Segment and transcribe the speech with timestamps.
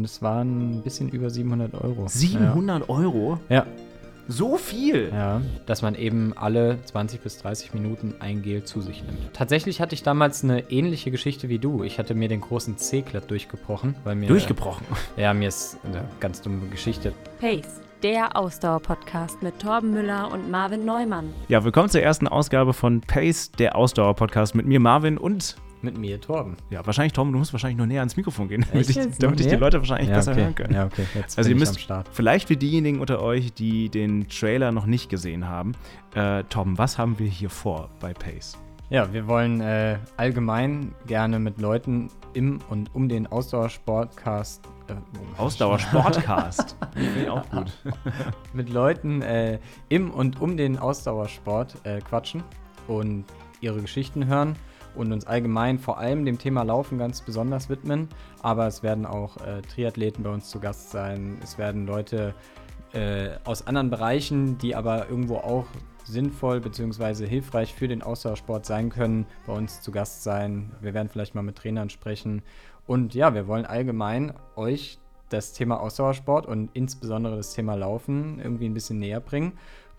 [0.00, 2.06] und es waren ein bisschen über 700 Euro.
[2.08, 3.38] 700 Euro?
[3.50, 3.66] Ja.
[4.28, 5.10] So viel?
[5.12, 9.34] Ja, dass man eben alle 20 bis 30 Minuten ein Gel zu sich nimmt.
[9.34, 11.82] Tatsächlich hatte ich damals eine ähnliche Geschichte wie du.
[11.84, 14.28] Ich hatte mir den großen C-Klett durchgebrochen, weil mir.
[14.28, 14.86] Durchgebrochen?
[15.18, 17.12] Ja, mir ist eine ganz dumme Geschichte.
[17.38, 21.28] Pace, der Ausdauer-Podcast mit Torben Müller und Marvin Neumann.
[21.48, 25.56] Ja, willkommen zur ersten Ausgabe von Pace, der Ausdauer-Podcast mit mir, Marvin und.
[25.82, 26.56] Mit mir, Torben.
[26.68, 29.46] Ja, wahrscheinlich, Torben, du musst wahrscheinlich nur näher ans Mikrofon gehen, damit, ich, damit ich
[29.46, 29.56] die?
[29.56, 30.42] Leute wahrscheinlich Ja, besser okay.
[30.42, 30.74] hören kann.
[30.74, 31.06] Ja, okay.
[31.14, 32.08] Jetzt Also bin ihr ich am müsst Start.
[32.12, 35.72] vielleicht für diejenigen unter euch, die den Trailer noch nicht gesehen haben,
[36.14, 38.58] äh, Torben, was haben wir hier vor bei Pace?
[38.90, 44.62] Ja, wir wollen äh, allgemein gerne mit Leuten im und um den Ausdauersportcast.
[44.88, 44.94] Äh,
[45.40, 46.76] Ausdauer-Sportcast.
[46.94, 47.72] Finde ich auch gut.
[48.52, 52.42] mit Leuten äh, im und um den Ausdauersport äh, quatschen
[52.88, 53.24] und
[53.60, 54.56] ihre Geschichten hören
[54.94, 58.08] und uns allgemein vor allem dem Thema Laufen ganz besonders widmen.
[58.42, 61.38] Aber es werden auch äh, Triathleten bei uns zu Gast sein.
[61.42, 62.34] Es werden Leute
[62.92, 65.66] äh, aus anderen Bereichen, die aber irgendwo auch
[66.04, 67.26] sinnvoll bzw.
[67.26, 70.72] hilfreich für den Ausdauersport sein können, bei uns zu Gast sein.
[70.80, 72.42] Wir werden vielleicht mal mit Trainern sprechen.
[72.86, 78.66] Und ja, wir wollen allgemein euch das Thema Ausdauersport und insbesondere das Thema Laufen irgendwie
[78.66, 79.52] ein bisschen näher bringen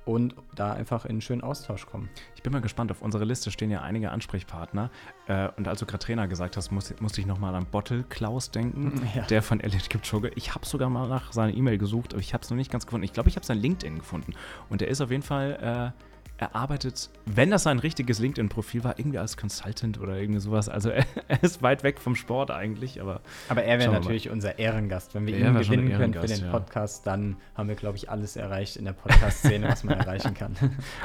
[0.06, 2.10] und da einfach in einen schönen Austausch kommen.
[2.36, 2.92] Ich bin mal gespannt.
[2.92, 4.90] Auf unserer Liste stehen ja einige Ansprechpartner.
[5.28, 8.50] Äh, und als du gerade Trainer gesagt hast, muss, musste ich nochmal an Bottle Klaus
[8.52, 9.24] denken, Ja.
[9.24, 10.32] der von Elliot Kipchoge.
[10.36, 12.86] Ich habe sogar mal nach seiner E-Mail gesucht, aber ich habe es noch nicht ganz
[12.86, 13.04] gefunden.
[13.06, 14.34] Ich glaube, ich habe sein LinkedIn gefunden.
[14.70, 16.02] Und der ist auf jeden Fall, äh,
[16.42, 20.70] er arbeitet, wenn das sein richtiges LinkedIn-Profil war, irgendwie als Consultant oder irgendwie sowas.
[20.70, 24.58] Also er, er ist weit weg vom Sport eigentlich, aber Aber er wäre natürlich unser
[24.58, 25.14] Ehrengast.
[25.14, 26.52] Wenn wir Er ihn gewinnen können für den ja.
[26.52, 30.56] Podcast, dann haben wir, glaube ich, alles erreicht in der Podcast-Szene, was man erreichen kann.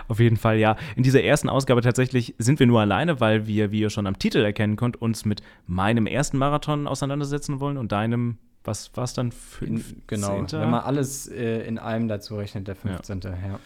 [0.09, 0.77] Auf jeden Fall, ja.
[0.97, 4.19] In dieser ersten Ausgabe tatsächlich sind wir nur alleine, weil wir, wie ihr schon am
[4.19, 9.13] Titel erkennen könnt, uns mit meinem ersten Marathon auseinandersetzen wollen und deinem, was war es
[9.13, 9.27] dann?
[9.61, 10.03] In, 15.
[10.07, 13.21] genau, wenn man alles äh, in allem dazu rechnet, der 15.
[13.21, 13.31] Ja.
[13.31, 13.59] Äh,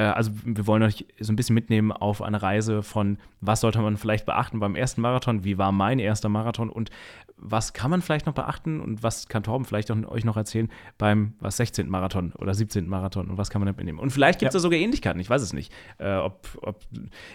[0.00, 3.96] also wir wollen euch so ein bisschen mitnehmen auf eine Reise von, was sollte man
[3.96, 6.90] vielleicht beachten beim ersten Marathon, wie war mein erster Marathon und
[7.36, 10.70] was kann man vielleicht noch beachten und was kann Torben vielleicht auch, euch noch erzählen
[10.96, 11.88] beim was 16.
[11.88, 12.88] Marathon oder 17.
[12.88, 13.98] Marathon und was kann man da mitnehmen.
[13.98, 14.58] Und vielleicht gibt es Ja.
[14.58, 15.72] da sogar Ähnlichkeiten, ich weiß es nicht.
[15.98, 16.80] Äh, ob, ob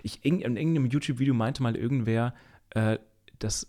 [0.04, 2.34] ich in, in irgendeinem YouTube-Video meinte mal irgendwer,
[2.72, 2.98] äh,
[3.40, 3.68] dass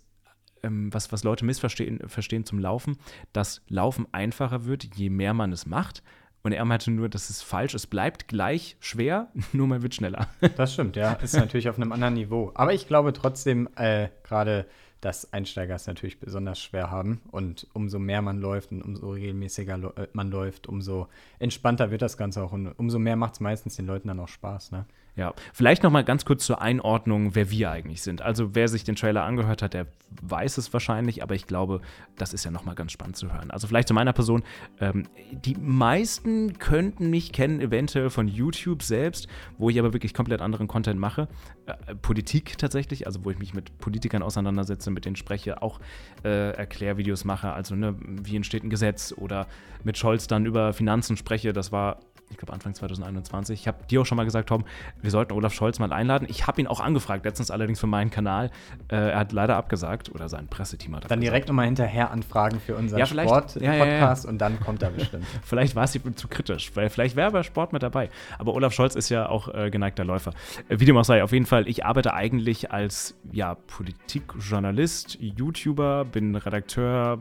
[0.63, 2.97] ähm, was, was Leute missverstehen verstehen zum Laufen,
[3.33, 6.03] dass Laufen einfacher wird, je mehr man es macht.
[6.43, 10.27] Und er meinte nur, das ist falsch, es bleibt gleich schwer, nur man wird schneller.
[10.55, 11.13] Das stimmt, ja.
[11.13, 12.51] Ist natürlich auf einem anderen Niveau.
[12.55, 14.65] Aber ich glaube trotzdem, äh, gerade,
[15.01, 17.21] dass Einsteiger es natürlich besonders schwer haben.
[17.31, 21.07] Und umso mehr man läuft und umso regelmäßiger äh, man läuft, umso
[21.39, 22.53] entspannter wird das Ganze auch.
[22.53, 24.85] Und umso mehr macht es meistens den Leuten dann auch Spaß, ne?
[25.19, 28.21] Ja, vielleicht noch mal ganz kurz zur Einordnung, wer wir eigentlich sind.
[28.21, 29.87] Also wer sich den Trailer angehört hat, der
[30.21, 31.81] weiß es wahrscheinlich, aber ich glaube,
[32.17, 33.51] das ist ja noch mal ganz spannend zu hören.
[33.51, 34.43] Also vielleicht zu meiner Person.
[34.79, 40.39] Ähm, die meisten könnten mich kennen, eventuell von YouTube selbst, wo ich aber wirklich komplett
[40.39, 41.27] anderen Content mache.
[41.65, 45.81] Äh, Politik tatsächlich, also wo ich mich mit Politikern auseinandersetze, mit denen spreche, auch
[46.23, 47.51] äh, Erklärvideos mache.
[47.51, 49.47] Also ne, wie entsteht ein Gesetz oder
[49.83, 51.51] mit Scholz dann über Finanzen spreche.
[51.51, 53.59] Das war ich glaube Anfang 2021.
[53.59, 54.63] Ich habe dir auch schon mal gesagt, Tom,
[55.01, 56.27] wir sollten Olaf Scholz mal einladen.
[56.29, 58.51] Ich habe ihn auch angefragt, letztens allerdings für meinen Kanal.
[58.89, 62.75] Äh, er hat leider abgesagt oder sein Presseteam hat Dann direkt nochmal hinterher anfragen für
[62.75, 65.25] unseren Ja, Sport-Podcast ja, ja, und dann kommt er bestimmt.
[65.43, 68.09] Vielleicht war es ihm zu kritisch, weil vielleicht wäre bei Sport mit dabei.
[68.37, 70.33] Aber Olaf Scholz ist ja auch äh, geneigter Läufer.
[70.67, 76.05] Äh, wie dem auch sei, auf jeden Fall, ich arbeite eigentlich als ja, Politikjournalist, YouTuber,
[76.05, 77.19] bin Redakteur,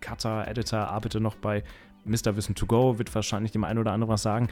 [0.00, 1.62] Cutter, Editor, arbeite noch bei
[2.06, 2.36] Mr.
[2.36, 4.48] Wissen to Go, wird wahrscheinlich dem einen oder anderen was sagen.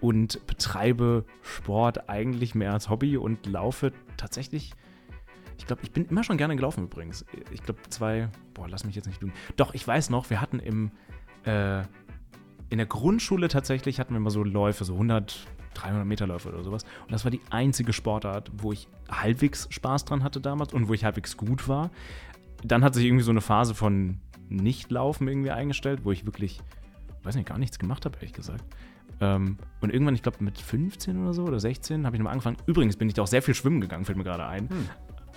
[0.00, 4.72] Und betreibe Sport eigentlich mehr als Hobby und laufe tatsächlich.
[5.58, 7.24] Ich glaube, ich bin immer schon gerne gelaufen übrigens.
[7.52, 9.34] Ich glaube, zwei, boah, lass mich jetzt nicht lügen.
[9.56, 10.92] Doch, ich weiß noch, wir hatten im,
[11.44, 11.82] äh,
[12.70, 16.62] in der Grundschule tatsächlich hatten wir immer so Läufe, so 100, 300 Meter Läufe oder
[16.62, 16.84] sowas.
[17.02, 20.94] Und das war die einzige Sportart, wo ich halbwegs Spaß dran hatte damals und wo
[20.94, 21.90] ich halbwegs gut war.
[22.62, 26.60] Dann hat sich irgendwie so eine Phase von Nicht-Laufen irgendwie eingestellt, wo ich wirklich,
[27.28, 28.64] weiß nicht, gar nichts gemacht habe, ehrlich gesagt.
[29.20, 32.56] Ähm, und irgendwann, ich glaube mit 15 oder so oder 16, habe ich nochmal angefangen.
[32.66, 34.66] Übrigens bin ich da auch sehr viel schwimmen gegangen, fällt mir gerade ein.
[34.66, 34.74] Äh,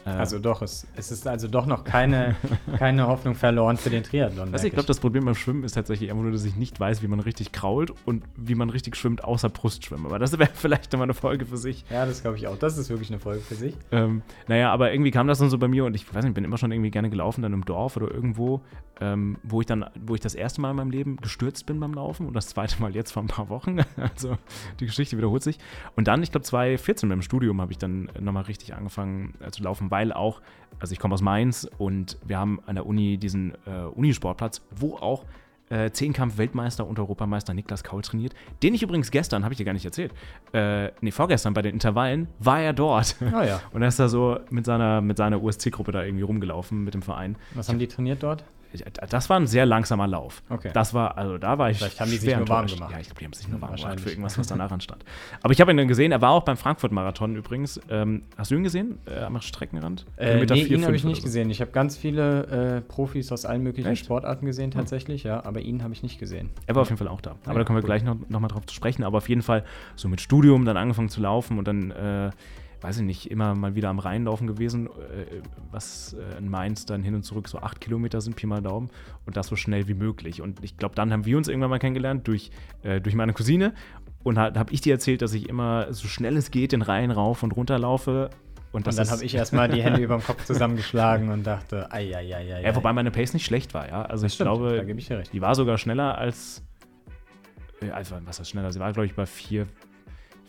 [0.06, 2.36] Also doch, es, es ist also doch noch keine,
[2.78, 4.52] keine Hoffnung verloren für den Triathlon.
[4.52, 7.02] Du, ich glaube, das Problem beim Schwimmen ist tatsächlich einfach nur, dass ich nicht weiß,
[7.02, 10.06] wie man richtig krault und wie man richtig schwimmt, außer Brustschwimmen.
[10.06, 11.86] Aber das wäre vielleicht nochmal eine Folge für sich.
[11.90, 12.58] ja, das glaube ich auch.
[12.58, 13.76] Das ist wirklich eine Folge für sich.
[13.92, 16.44] Ähm, naja, aber irgendwie kam das dann so bei mir und ich weiß nicht, bin
[16.44, 18.62] immer schon irgendwie gerne gelaufen, dann im Dorf oder irgendwo,
[19.00, 21.94] ähm, wo ich dann, wo ich das erste Mal in meinem Leben gestürzt bin beim
[21.94, 23.80] Laufen und das zweite Mal jetzt vor ein paar Wochen.
[24.02, 24.38] Also
[24.80, 25.58] die Geschichte wiederholt sich.
[25.96, 29.64] Und dann, ich glaube, 2014 beim Studium habe ich dann nochmal richtig angefangen äh, zu
[29.64, 30.42] laufen, weil auch,
[30.80, 34.96] also ich komme aus Mainz und wir haben an der Uni diesen äh, Unisportplatz, wo
[34.96, 35.26] auch
[35.72, 38.34] äh, Zehnkampf-Weltmeister und Europameister Niklas Kaul trainiert.
[38.62, 40.14] Den ich übrigens gestern, habe ich dir gar nicht erzählt,
[40.54, 43.16] äh, nee, vorgestern bei den Intervallen, war er dort.
[43.32, 43.62] Ah ja.
[43.72, 47.02] Und er ist da so mit seiner, mit seiner USC-Gruppe da irgendwie rumgelaufen mit dem
[47.02, 47.38] Verein.
[47.54, 48.44] Was haben die trainiert dort?
[49.10, 50.44] Das war ein sehr langsamer Lauf.
[50.50, 50.72] Okay.
[50.74, 51.78] Das war, also da war ich.
[51.78, 52.92] Vielleicht haben die sich nur warm gemacht.
[52.92, 55.04] Ja, ich glaube, die haben sich nur Hm, warm gemacht für irgendwas, was danach anstand.
[55.42, 57.80] Aber ich habe ihn dann gesehen, er war auch beim Frankfurt-Marathon übrigens.
[57.90, 59.00] Ähm, hast du ihn gesehen?
[59.06, 60.06] Äh, am Streckenrand?
[60.16, 61.24] Äh, Kilometer nee, ihn habe ich nicht so.
[61.24, 61.50] gesehen.
[61.50, 64.06] Ich habe ganz viele äh, Profis aus allen möglichen Echt?
[64.06, 66.50] Sportarten gesehen, tatsächlich, ja, aber ihn habe ich nicht gesehen.
[66.68, 67.32] Er war auf jeden Fall auch da.
[67.44, 67.88] Aber Ja, da kommen wir cool.
[67.88, 69.04] gleich noch, noch mal drauf zu sprechen.
[69.04, 69.64] Aber auf jeden Fall
[69.96, 72.30] so mit Studium dann angefangen zu laufen und dann, äh,
[72.82, 75.42] weiß ich nicht, immer mal wieder am Rhein laufen gewesen, äh,
[75.72, 78.90] was äh, in Mainz dann hin und zurück so acht Kilometer sind, Pi mal Daumen.
[79.26, 80.42] Und das so schnell wie möglich.
[80.42, 82.52] Und ich glaube, dann haben wir uns irgendwann mal kennengelernt durch,
[82.84, 83.74] äh, durch meine Cousine.
[84.24, 87.12] Und da habe ich dir erzählt, dass ich immer so schnell es geht den Rhein
[87.12, 88.30] rauf und runter laufe.
[88.72, 92.16] Und, Und dann habe ich erstmal die Hände über dem Kopf zusammengeschlagen und dachte, ei,
[92.16, 92.94] ei, ei, ei, Ja, wobei ei.
[92.94, 94.04] meine Pace nicht schlecht war, ja.
[94.04, 94.86] Also Das ich stimmt, glaube,
[95.34, 96.64] die war sogar schneller als.
[97.92, 98.72] Also, was heißt schneller?
[98.72, 99.66] Sie war, glaube ich, bei 4,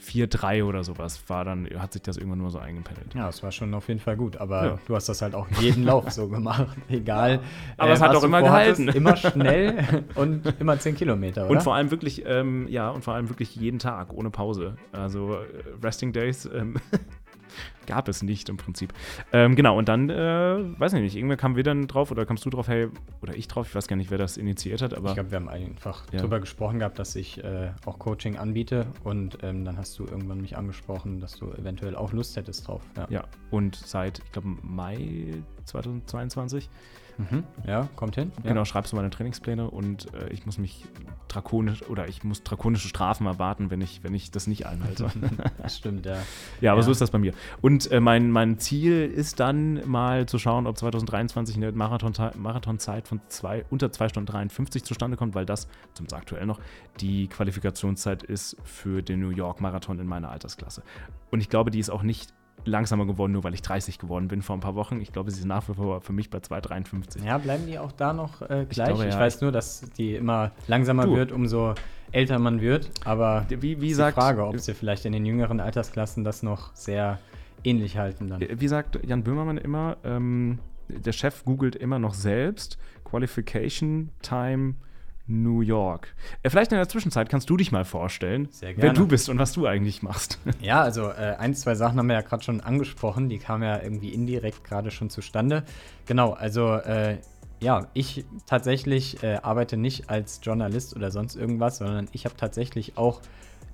[0.04, 1.22] 4,3 oder sowas.
[1.28, 3.14] War dann, hat sich das irgendwann nur so eingependelt.
[3.14, 4.78] Ja, es war schon auf jeden Fall gut, aber Ja.
[4.86, 7.40] du hast das halt auch jeden Lauf so gemacht, egal.
[7.76, 8.88] Aber es hat auch immer gehalten.
[9.02, 11.50] Immer schnell und immer 10 Kilometer, oder?
[11.52, 14.76] Und vor allem wirklich, ähm, ja, und vor allem wirklich jeden Tag, ohne Pause.
[14.92, 15.46] Also äh,
[15.82, 16.76] Resting Days ähm,
[17.86, 18.92] gab es nicht im Prinzip.
[19.32, 22.44] Ähm, genau, und dann, äh, weiß ich nicht, irgendwann kamen wir dann drauf oder kamst
[22.44, 22.88] du drauf, hey,
[23.22, 25.36] oder ich drauf, ich weiß gar nicht, wer das initiiert hat, aber ich glaube, wir
[25.36, 26.20] haben einfach Ja.
[26.20, 30.40] drüber gesprochen gehabt, dass ich äh, auch Coaching anbiete und ähm, dann hast du irgendwann
[30.40, 32.82] mich angesprochen, dass du eventuell auch Lust hättest drauf.
[32.96, 35.34] Ja, ja, und seit, ich glaube, Mai
[35.64, 36.68] 2022
[37.30, 37.44] Mhm.
[37.66, 38.32] ja kommt hin.
[38.42, 38.50] Ja.
[38.50, 40.84] Genau, schreibst du meine Trainingspläne und äh, ich muss mich
[41.28, 45.10] drakonisch oder ich muss drakonische Strafen erwarten, wenn ich, wenn ich das nicht einhalte.
[45.62, 46.16] Das stimmt, ja.
[46.60, 46.84] ja, aber Ja.
[46.84, 47.32] so ist das bei mir.
[47.60, 53.06] Und äh, mein, mein Ziel ist dann mal zu schauen, ob 2023 eine Marathon Marathonzeit
[53.08, 56.60] von zwei, unter 2 Stunden 53 zustande kommt, weil das, zumindest aktuell noch,
[57.00, 60.82] die Qualifikationszeit ist für den New York Marathon in meiner Altersklasse.
[61.30, 62.32] Und ich glaube, die ist auch nicht
[62.64, 65.00] langsamer geworden, nur weil ich 30 geworden bin vor ein paar Wochen.
[65.00, 67.24] Ich glaube, sie ist nach wie vor für mich bei 2,53.
[67.24, 68.90] Ja, bleiben die auch da noch äh, Ich gleich?
[68.90, 69.18] Ich, glaube, ja.
[69.18, 71.16] weiß nur, dass die immer langsamer Du.
[71.16, 71.74] wird, umso
[72.12, 72.90] älter man wird.
[73.04, 76.42] Aber Wie, wie ist sagt, die Frage, ob sie vielleicht in den jüngeren Altersklassen das
[76.42, 77.18] noch sehr
[77.64, 78.40] ähnlich halten dann.
[78.40, 84.74] Wie sagt Jan Böhmermann immer, ähm, der Chef googelt immer noch selbst Qualification Time
[85.26, 86.14] New York.
[86.42, 89.52] Äh, vielleicht in der Zwischenzeit kannst du dich mal vorstellen, wer du bist und was
[89.52, 90.38] du eigentlich machst.
[90.60, 93.82] Ja, also äh, ein, zwei Sachen haben wir ja gerade schon angesprochen, die kamen ja
[93.82, 95.64] irgendwie indirekt gerade schon zustande.
[96.06, 97.18] Genau, also äh,
[97.60, 102.96] ja, ich tatsächlich äh, arbeite nicht als Journalist oder sonst irgendwas, sondern ich habe tatsächlich
[102.96, 103.22] auch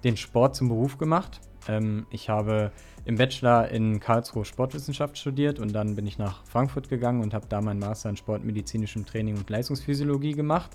[0.04, 1.40] den Sport zum Beruf gemacht.
[1.68, 2.70] Ähm, ich habe
[3.04, 7.46] im Bachelor in Karlsruhe Sportwissenschaft studiert und dann bin ich nach Frankfurt gegangen und habe
[7.48, 10.70] da meinen Master in Sportmedizinischem Training und Leistungsphysiologie gemacht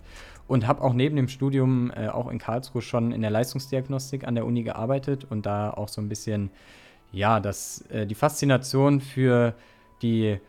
[0.48, 4.36] und habe auch neben dem Studium äh, auch in Karlsruhe schon in der Leistungsdiagnostik an
[4.36, 6.52] der Uni gearbeitet und da auch so ein bisschen
[7.12, 9.54] ja, das, äh, die Faszination für
[10.02, 10.40] die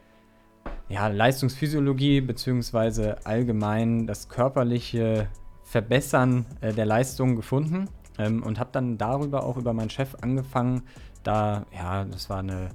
[0.89, 5.29] ja, Leistungsphysiologie beziehungsweise allgemein das körperliche
[5.63, 7.89] Verbessern äh, der Leistung gefunden.
[8.19, 10.83] Ähm, und habe dann darüber auch über meinen Chef angefangen,
[11.25, 12.69] da, ja, das war eine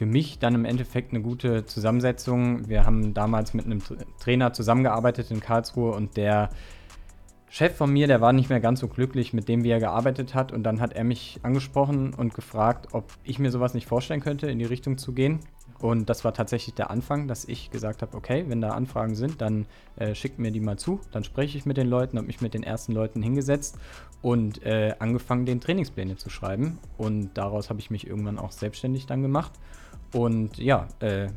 [0.00, 2.66] für mich dann im Endeffekt eine gute Zusammensetzung.
[2.70, 6.48] Wir haben damals mit einem Tra- Trainer zusammengearbeitet in Karlsruhe und der
[7.50, 10.34] Chef von mir, der war nicht mehr ganz so glücklich mit dem, wie er gearbeitet
[10.34, 10.52] hat.
[10.52, 14.50] Und dann hat er mich angesprochen und gefragt, ob ich mir sowas nicht vorstellen könnte,
[14.50, 15.40] in die Richtung zu gehen.
[15.80, 19.42] Und das war tatsächlich der Anfang, dass ich gesagt habe, okay, wenn da Anfragen sind,
[19.42, 19.66] dann
[19.96, 21.02] äh, schickt mir die mal zu.
[21.12, 23.78] Dann spreche ich mit den Leuten, habe mich mit den ersten Leuten hingesetzt
[24.22, 26.78] und äh, angefangen, den Trainingspläne zu schreiben.
[26.96, 29.52] Und daraus habe ich mich irgendwann auch selbstständig dann gemacht.
[30.12, 31.28] Und ja, äh,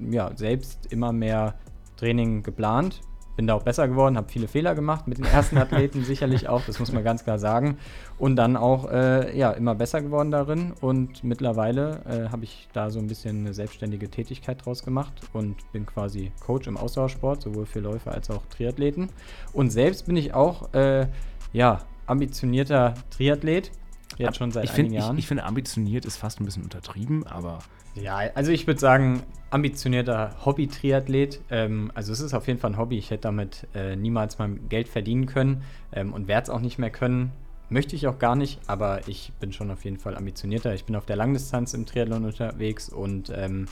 [0.00, 1.54] ja, selbst immer mehr
[1.96, 3.00] Training geplant.
[3.36, 6.62] Bin da auch besser geworden, habe viele Fehler gemacht mit den ersten Athleten sicherlich auch,
[6.62, 7.76] das muss man ganz klar sagen.
[8.18, 10.72] Und dann auch äh, ja, immer besser geworden darin.
[10.80, 15.70] Und mittlerweile äh, habe ich da so ein bisschen eine selbstständige Tätigkeit draus gemacht und
[15.72, 19.10] bin quasi Coach im Ausdauersport, sowohl für Läufer als auch Triathleten.
[19.52, 21.06] Und selbst bin ich auch äh,
[21.52, 23.70] ja, ambitionierter Triathlet.
[24.18, 25.16] Jetzt schon seit ich einigen find, Jahren.
[25.16, 27.58] Ich, ich finde, ambitioniert ist fast ein bisschen untertrieben, aber
[27.94, 31.40] Ja, also ich würde sagen, ambitionierter Hobby-Triathlet.
[31.50, 32.98] Ähm, also es ist auf jeden Fall ein Hobby.
[32.98, 36.78] Ich hätte damit äh, niemals mein Geld verdienen können ähm, und werde es auch nicht
[36.78, 37.32] mehr können.
[37.68, 40.72] Möchte ich auch gar nicht, aber ich bin schon auf jeden Fall ambitionierter.
[40.74, 43.66] Ich bin auf der Langdistanz im Triathlon unterwegs und ähm,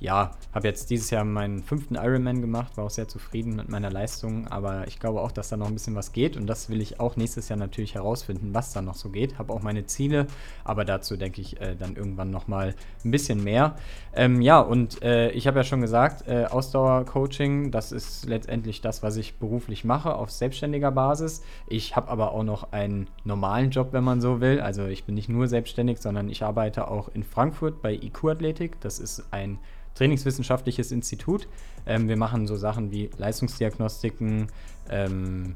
[0.00, 3.90] ja, habe jetzt dieses Jahr meinen fünften Ironman gemacht, war auch sehr zufrieden mit meiner
[3.90, 6.80] Leistung, aber ich glaube auch, dass da noch ein bisschen was geht und das will
[6.80, 9.38] ich auch nächstes Jahr natürlich herausfinden, was da noch so geht.
[9.38, 10.26] Habe auch meine Ziele,
[10.64, 12.74] aber dazu denke ich äh, dann irgendwann nochmal
[13.04, 13.76] ein bisschen mehr.
[14.14, 19.02] Ähm, ja, und äh, ich habe ja schon gesagt, äh, Ausdauercoaching, das ist letztendlich das,
[19.02, 21.42] was ich beruflich mache auf selbstständiger Basis.
[21.66, 24.60] Ich habe aber auch noch einen normalen Job, wenn man so will.
[24.60, 28.80] Also ich bin nicht nur selbstständig, sondern ich arbeite auch in Frankfurt bei IQ Athletik.
[28.80, 29.58] Das ist ein
[29.94, 31.48] Trainingswissenschaftliches Institut.
[31.86, 34.48] Ähm, wir machen so Sachen wie Leistungsdiagnostiken,
[34.90, 35.54] ähm,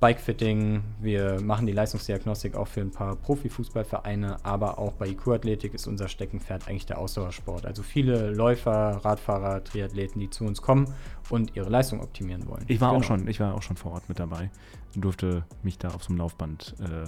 [0.00, 0.82] Bikefitting.
[1.00, 6.08] Wir machen die Leistungsdiagnostik auch für ein paar Profifußballvereine, aber auch bei IQ-Athletik ist unser
[6.08, 7.64] Steckenpferd eigentlich der Ausdauersport.
[7.64, 10.92] Also viele Läufer, Radfahrer, Triathleten, die zu uns kommen
[11.30, 12.64] und ihre Leistung optimieren wollen.
[12.68, 13.00] Ich war genau.
[13.00, 14.50] auch schon, ich war auch schon vor Ort mit dabei
[14.94, 17.06] und durfte mich da auf so einem Laufband äh,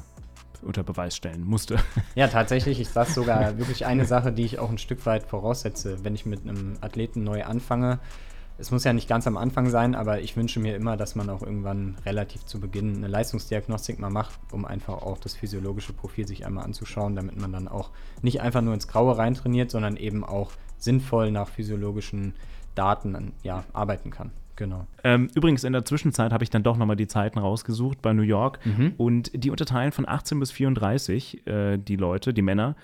[0.63, 1.79] unter Beweis stellen musste.
[2.15, 6.03] Ja, tatsächlich ist das sogar wirklich eine Sache, die ich auch ein Stück weit voraussetze,
[6.03, 7.99] wenn ich mit einem Athleten neu anfange.
[8.59, 11.29] Es muss ja nicht ganz am Anfang sein, aber ich wünsche mir immer, dass man
[11.29, 16.27] auch irgendwann relativ zu Beginn eine Leistungsdiagnostik mal macht, um einfach auch das physiologische Profil
[16.27, 17.91] sich einmal anzuschauen, damit man dann auch
[18.23, 22.35] nicht einfach nur ins Graue reintrainiert, sondern eben auch sinnvoll nach physiologischen
[22.75, 24.31] Daten ja, arbeiten kann.
[24.57, 24.87] Genau.
[25.05, 28.23] Ähm, übrigens, in der Zwischenzeit habe ich dann doch nochmal die Zeiten rausgesucht bei New
[28.23, 28.59] York.
[28.65, 28.95] Mhm.
[28.97, 32.75] Und die unterteilen von 18 bis 34 äh, die Leute, die Männer,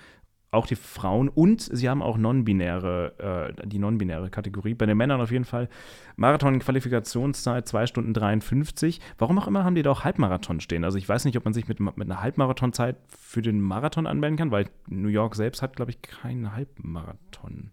[0.53, 4.75] auch die Frauen und sie haben auch non-binäre, äh, die non-binäre Kategorie.
[4.75, 5.67] Bei den Männern auf jeden Fall
[6.15, 9.01] Marathon-Qualifikationszeit 2 Stunden 53.
[9.17, 10.83] Warum auch immer haben die da auch Halbmarathon stehen?
[10.83, 14.37] Also ich weiß nicht, ob man sich mit, mit einer Halbmarathonzeit für den Marathon anmelden
[14.37, 17.71] kann, weil New York selbst hat, glaube ich, keinen Halbmarathon.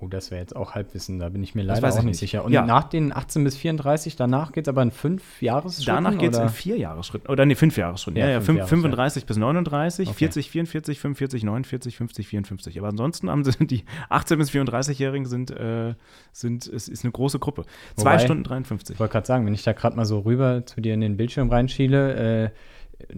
[0.00, 2.44] Oh, das wäre jetzt auch Halbwissen, da bin ich mir leider auch nicht, nicht sicher.
[2.44, 2.64] Und ja.
[2.64, 5.94] nach den 18 bis 34, danach geht es aber in fünf Jahresschritten?
[5.94, 7.30] Danach geht es in vier Jahresschritten.
[7.30, 8.18] Oder nee, fünf Jahresschritten.
[8.18, 9.26] Ja, ja, fünf, Jahres, 35 ja.
[9.26, 10.18] bis 39, okay.
[10.18, 12.78] 40, 44, 45, 49, 50, 54.
[12.78, 15.94] Aber ansonsten haben sie die 18 bis 34-Jährigen sind, äh,
[16.32, 17.64] sind, es ist eine große Gruppe.
[17.96, 18.94] Zwei Wobei, Stunden 53.
[18.94, 21.16] Ich wollte gerade sagen, wenn ich da gerade mal so rüber zu dir in den
[21.16, 22.50] Bildschirm reinschiele, äh,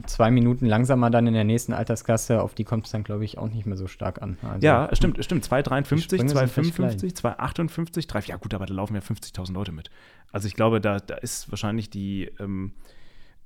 [0.06, 3.38] zwei Minuten langsamer dann in der nächsten Altersklasse, auf die kommt es dann, glaube ich,
[3.38, 4.38] auch nicht mehr so stark an.
[4.42, 5.47] Also, ja, stimmt, stimmt.
[5.47, 9.90] 2,53, 2,55, 2,58, 3, ja gut, aber da laufen ja 50.000 Leute mit.
[10.33, 12.73] Also ich glaube, da, da ist wahrscheinlich die, ähm,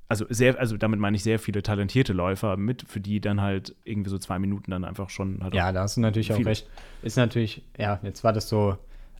[0.09, 3.77] also sehr, also damit meine ich sehr viele talentierte Läufer mit, für die dann halt
[3.85, 6.69] irgendwie so zwei Minuten dann einfach schon halt Ja, da hast du natürlich auch recht.
[7.03, 8.77] Ist natürlich, ja, jetzt war das so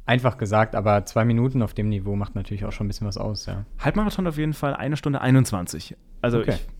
[0.07, 3.17] einfach gesagt, aber zwei Minuten auf dem Niveau macht natürlich auch schon ein bisschen was
[3.17, 3.65] aus, ja.
[3.79, 5.97] Halbmarathon auf jeden Fall eine Stunde 21.
[6.23, 6.55] Also okay.
[6.55, 6.80] ich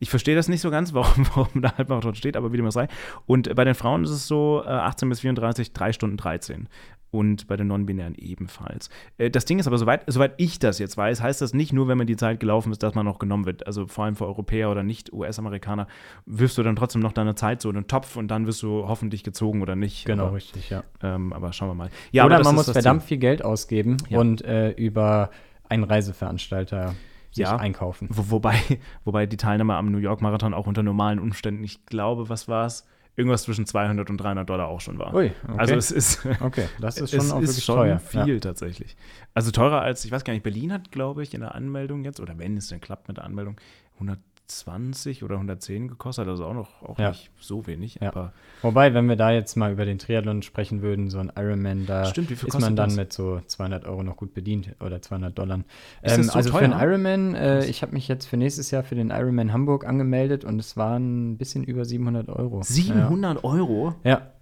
[0.00, 2.72] ich verstehe das nicht so ganz, warum, warum da Halbmarathon steht, aber wie dem auch
[2.72, 2.88] sei.
[3.26, 6.68] Und bei den Frauen ist es so, äh, 18 bis 34, 3 Stunden 13
[7.10, 8.88] und bei den Non-Binären ebenfalls.
[9.18, 11.88] Äh, das Ding ist aber, soweit, soweit ich das jetzt weiß, heißt das nicht nur,
[11.88, 13.66] wenn man die Zeit gelaufen ist, dass man noch genommen wird.
[13.66, 15.86] Also vor allem für Europäer oder nicht US-Amerikaner
[16.24, 18.86] wirfst du dann trotzdem noch deine Zeit so in den Topf und dann wirst du
[18.86, 20.06] hoffentlich gezogen oder nicht.
[20.06, 20.84] Genau, aber, richtig, ja.
[21.02, 21.90] Ähm, aber schauen wir mal.
[22.12, 24.18] Ja, oder man muss verdammt viel Geld ausgeben ja.
[24.18, 25.30] und äh, über
[25.68, 26.94] einen Reiseveranstalter
[27.30, 28.08] sich ja, einkaufen.
[28.10, 28.56] Wo, wobei,
[29.04, 32.66] wobei die Teilnehmer am New York Marathon auch unter normalen Umständen, ich glaube, was war
[32.66, 32.86] es?
[33.16, 35.12] Irgendwas zwischen 200 und 300 Dollar auch schon war.
[35.12, 35.58] Ui, okay.
[35.58, 37.98] Also es ist, okay, das ist schon auch wirklich schon teuer.
[37.98, 38.40] viel ja.
[38.40, 38.96] tatsächlich.
[39.34, 42.20] Also teurer als, ich weiß gar nicht, Berlin hat, glaube ich, in der Anmeldung jetzt,
[42.20, 43.56] oder wenn es denn klappt mit der Anmeldung,
[43.94, 44.18] 100
[44.50, 47.10] 120 oder 110 gekostet, also auch noch auch ja.
[47.10, 47.98] nicht so wenig.
[48.00, 48.32] Ja.
[48.62, 52.04] Wobei, wenn wir da jetzt mal über den Triathlon sprechen würden, so ein Ironman, da
[52.04, 52.96] Stimmt, ist man dann das?
[52.96, 55.60] mit so 200 Euro noch gut bedient oder 200 Dollar.
[56.02, 56.58] Ähm, so also teuer?
[56.58, 59.86] für einen Ironman, äh, ich habe mich jetzt für nächstes Jahr für den Ironman Hamburg
[59.86, 62.62] angemeldet und es waren ein bisschen über 700 Euro.
[62.62, 63.44] 700 ja.
[63.44, 63.94] Euro?
[64.04, 64.32] Ja.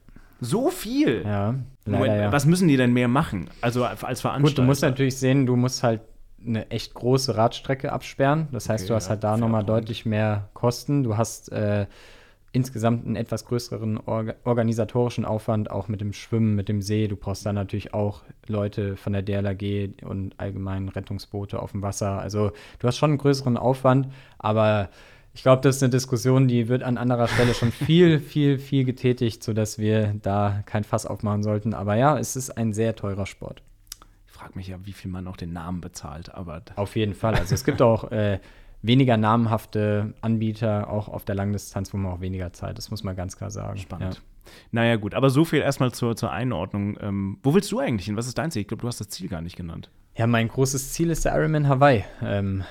[0.40, 1.22] So viel?
[1.24, 2.30] Ja, leider.
[2.30, 3.50] Was müssen die denn mehr machen?
[3.60, 4.40] Also als Veranstalter?
[4.42, 6.00] Gut, du musst natürlich sehen, du musst halt
[6.48, 8.48] eine echt große Radstrecke absperren.
[8.52, 11.04] Das heißt, okay, du hast halt da nochmal deutlich mehr Kosten.
[11.04, 11.86] Du hast äh,
[12.52, 17.06] insgesamt einen etwas größeren Orga organisatorischen Aufwand, auch mit dem Schwimmen, mit dem See.
[17.08, 22.18] Du brauchst da natürlich auch Leute von der DLRG und allgemein Rettungsboote auf dem Wasser.
[22.18, 24.88] Also du hast schon einen größeren Aufwand, aber
[25.34, 28.84] ich glaube, das ist eine Diskussion, die wird an anderer Stelle schon viel, viel, viel
[28.84, 31.74] getätigt, sodass wir da kein Fass aufmachen sollten.
[31.74, 33.62] Aber ja, es ist ein sehr teurer Sport
[34.48, 36.34] frage mich ja, wie viel man auch den Namen bezahlt.
[36.34, 37.34] Aber auf jeden Fall.
[37.34, 38.40] Also es gibt auch äh,
[38.82, 42.78] weniger namhafte Anbieter, auch auf der Langdistanz, wo man auch weniger zahlt.
[42.78, 43.78] Das muss man ganz klar sagen.
[43.78, 44.14] Spannend.
[44.14, 44.20] Ja.
[44.70, 46.96] Naja, gut, aber so viel erstmal zur, zur Einordnung.
[47.00, 48.16] Ähm, wo willst du eigentlich hin?
[48.16, 48.62] Was ist dein Ziel?
[48.62, 49.90] Ich glaube, du hast das Ziel gar nicht genannt.
[50.16, 52.04] Ja, mein großes Ziel ist der Ironman Hawaii.
[52.22, 52.64] Ähm,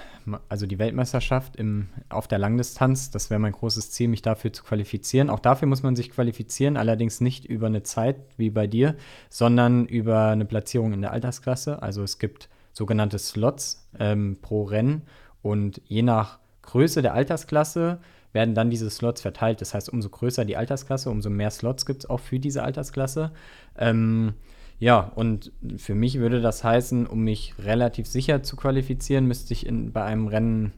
[0.50, 3.12] also die Weltmeisterschaft im, auf der Langdistanz.
[3.12, 5.30] Das wäre mein großes Ziel, mich dafür zu qualifizieren.
[5.30, 8.96] Auch dafür muss man sich qualifizieren, allerdings nicht über eine Zeit wie bei dir,
[9.30, 11.82] sondern über eine Platzierung in der Altersklasse.
[11.82, 15.04] Also es gibt sogenannte Slots ähm, pro Rennen
[15.42, 18.00] und je nach Größe der Altersklasse
[18.34, 19.62] werden dann diese Slots verteilt.
[19.62, 23.32] Das heißt, umso größer die Altersklasse, umso mehr Slots gibt es auch für diese Altersklasse.
[23.78, 24.34] Ähm,
[24.80, 29.66] Ja, und für mich würde das heißen, um mich relativ sicher zu qualifizieren, müsste ich
[29.66, 30.74] in, bei einem Rennen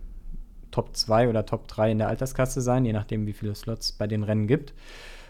[0.71, 4.07] Top 2 oder Top 3 in der Alterskasse sein, je nachdem, wie viele Slots bei
[4.07, 4.73] den Rennen gibt.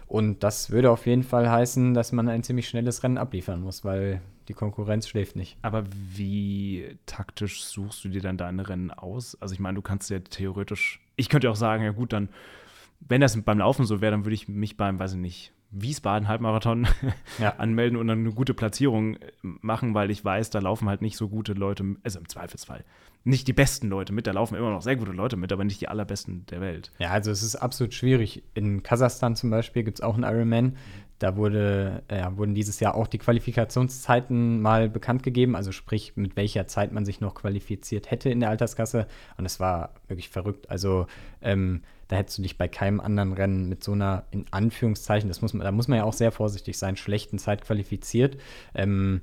[0.06, 3.86] Und das würde auf jeden Fall heißen, dass man ein ziemlich schnelles Rennen abliefern muss,
[3.86, 5.58] weil die Konkurrenz schläft nicht.
[5.62, 5.84] Aber
[6.16, 9.38] wie taktisch suchst du dir dann deine Rennen aus?
[9.40, 12.30] Also ich meine, du kannst ja theoretisch, ich könnte auch sagen, ja gut, dann,
[13.00, 16.88] wenn das beim Laufen so wäre, dann würde ich mich beim, weiß ich nicht, Wiesbaden-Halbmarathon
[17.40, 17.50] ja.
[17.58, 21.18] anmelden und dann eine gute Platzierung äh, machen, weil ich weiß, da laufen halt nicht
[21.18, 22.84] so gute Leute, also im Zweifelsfall
[23.24, 25.82] nicht die besten Leute mit, da laufen immer noch sehr gute Leute mit, aber nicht
[25.82, 26.92] die allerbesten der Welt.
[27.00, 28.44] Ja, also es ist absolut schwierig.
[28.54, 30.78] In Kasachstan zum Beispiel gibt es auch einen Ironman.
[31.20, 36.38] Da wurde, ja, wurden dieses Jahr auch die Qualifikationszeiten mal bekannt gegeben, also sprich, mit
[36.38, 39.06] welcher Zeit man sich noch qualifiziert hätte in der Alterskasse.
[39.38, 40.70] Und es war wirklich verrückt.
[40.70, 41.08] Also
[41.42, 45.42] ähm, da hättest du dich bei keinem anderen Rennen mit so einer, in Anführungszeichen, das
[45.42, 48.38] muss man, da muss man ja auch sehr vorsichtig sein, schlechten Zeit qualifiziert.
[48.74, 49.22] Ähm,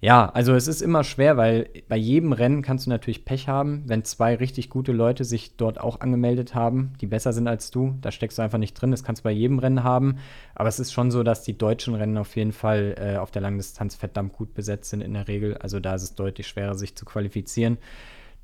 [0.00, 3.84] ja, also es ist immer schwer, weil bei jedem Rennen kannst du natürlich Pech haben,
[3.86, 7.94] wenn zwei richtig gute Leute sich dort auch angemeldet haben, die besser sind als du.
[8.02, 8.90] Da steckst du einfach nicht drin.
[8.90, 10.18] Das kannst du bei jedem Rennen haben.
[10.54, 13.40] Aber es ist schon so, dass die deutschen Rennen auf jeden Fall äh, auf der
[13.40, 15.56] Langdistanz verdammt gut besetzt sind in der Regel.
[15.56, 17.78] Also da ist es deutlich schwerer, sich zu qualifizieren.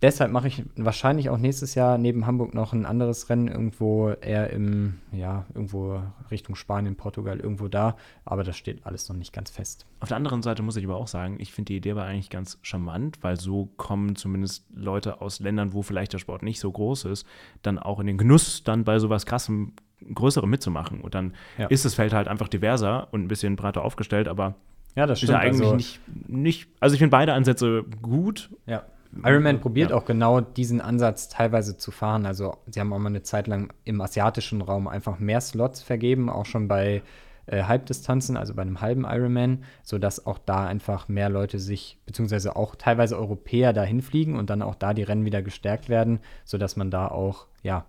[0.02, 4.48] Deshalb mache ich wahrscheinlich auch nächstes Jahr neben Hamburg noch ein anderes Rennen irgendwo eher
[4.50, 7.96] im, ja, irgendwo Richtung Spanien, Portugal, irgendwo da.
[8.24, 9.84] Aber das steht alles noch nicht ganz fest.
[10.00, 12.30] Auf der anderen Seite muss ich aber auch sagen, ich finde die Idee aber eigentlich
[12.30, 16.72] ganz charmant, weil so kommen zumindest Leute aus Ländern, wo vielleicht der Sport nicht so
[16.72, 17.26] groß ist,
[17.60, 19.74] dann auch in den Genuss, dann bei sowas krassem,
[20.14, 21.02] größerem mitzumachen.
[21.02, 21.66] Und dann ja.
[21.66, 24.54] ist das Feld halt einfach diverser und ein bisschen breiter aufgestellt, aber
[24.96, 25.30] ja, das stimmt.
[25.30, 28.50] Ist ja eigentlich also, nicht, nicht, also ich finde beide Ansätze gut.
[28.66, 28.84] Ja.
[29.24, 29.96] Ironman probiert ja.
[29.96, 32.26] auch genau diesen Ansatz teilweise zu fahren.
[32.26, 36.30] Also sie haben auch mal eine Zeit lang im asiatischen Raum einfach mehr Slots vergeben,
[36.30, 37.02] auch schon bei
[37.46, 42.54] äh, Halbdistanzen, also bei einem halben Ironman, sodass auch da einfach mehr Leute sich, beziehungsweise
[42.54, 46.76] auch teilweise Europäer dahin fliegen und dann auch da die Rennen wieder gestärkt werden, sodass
[46.76, 47.86] man da auch, ja,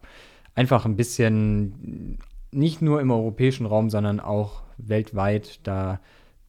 [0.56, 2.18] einfach ein bisschen
[2.51, 6.00] nicht nur im europäischen Raum, sondern auch weltweit da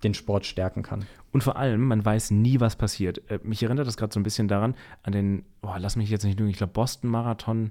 [0.02, 1.04] den Sport stärken kann.
[1.32, 3.30] Und vor allem, man weiß nie, was passiert.
[3.30, 6.24] Äh, mich erinnert das gerade so ein bisschen daran, an den, oh, lass mich jetzt
[6.24, 7.70] nicht lügen, ich glaube Boston-Marathon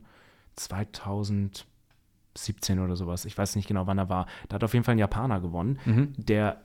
[0.55, 3.25] 2017 oder sowas.
[3.25, 4.27] Ich weiß nicht genau, wann er war.
[4.50, 6.13] Da hat auf jeden Fall ein Japaner gewonnen, mhm.
[6.17, 6.61] der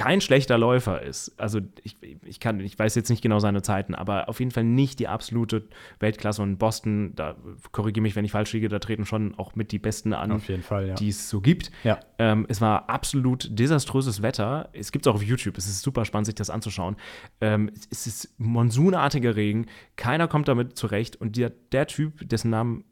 [0.00, 1.38] kein schlechter Läufer ist.
[1.38, 4.64] Also ich, ich, kann, ich weiß jetzt nicht genau seine Zeiten, aber auf jeden Fall
[4.64, 6.40] nicht die absolute Weltklasse.
[6.40, 7.36] Und Boston, da
[7.70, 10.94] korrigiere mich, wenn ich falsch liege, da treten schon auch mit die Besten an, ja.
[10.94, 11.70] die es so gibt.
[11.84, 12.00] Ja.
[12.18, 14.70] Ähm, es war absolut desaströses Wetter.
[14.72, 15.58] Es gibt es auch auf YouTube.
[15.58, 16.96] Es ist super spannend, sich das anzuschauen.
[17.42, 19.66] Ähm, es ist monsunartiger Regen.
[19.96, 21.16] Keiner kommt damit zurecht.
[21.16, 22.84] Und der, der Typ, dessen Namen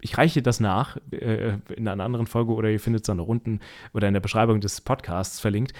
[0.00, 3.60] ich reiche das nach äh, in einer anderen Folge oder ihr findet es dann unten
[3.92, 5.72] oder in der Beschreibung des Podcasts verlinkt.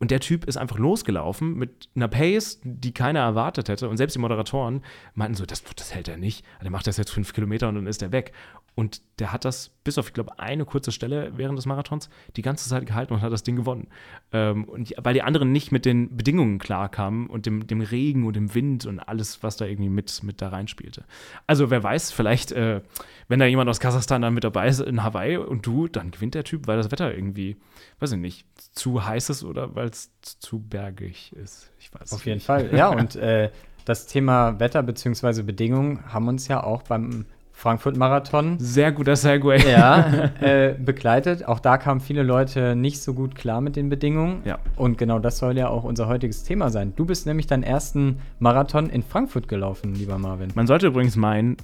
[0.00, 3.86] Und der Typ ist einfach losgelaufen mit einer Pace, die keiner erwartet hätte.
[3.88, 4.82] Und selbst die Moderatoren
[5.14, 6.42] meinten so, das, das hält er nicht.
[6.62, 8.32] Der macht das jetzt fünf Kilometer und dann ist er weg.
[8.74, 12.42] Und der hat das bis auf, ich glaube, eine kurze Stelle während des Marathons die
[12.42, 13.88] ganze Zeit gehalten und hat das Ding gewonnen.
[14.32, 18.36] Ähm, und weil die anderen nicht mit den Bedingungen klarkamen und dem, dem Regen und
[18.36, 21.04] dem Wind und alles, was da irgendwie mit, mit da reinspielte.
[21.46, 22.80] Also wer weiß, vielleicht, äh,
[23.28, 26.34] wenn da jemand aus Kasachstan dann mit dabei ist in Hawaii und du, dann gewinnt
[26.34, 27.56] der Typ, weil das Wetter irgendwie,
[27.98, 31.70] weiß ich nicht, zu heiß ist oder weil es zu bergig ist.
[31.78, 32.46] Ich weiß Auf jeden nicht.
[32.46, 32.88] Fall, ja.
[32.88, 33.50] Und äh,
[33.84, 35.42] das Thema Wetter bzw.
[35.42, 37.26] Bedingungen haben uns ja auch beim
[37.60, 38.56] Frankfurt-Marathon.
[38.58, 39.70] Sehr guter Segway.
[39.70, 41.46] Ja, äh, begleitet.
[41.46, 44.40] Auch da kamen viele Leute nicht so gut klar mit den Bedingungen.
[44.46, 44.58] Ja.
[44.76, 46.94] Und genau das soll ja auch unser heutiges Thema sein.
[46.96, 50.50] Du bist nämlich deinen ersten Marathon in Frankfurt gelaufen, lieber Marvin.
[50.54, 51.58] Man sollte übrigens meinen,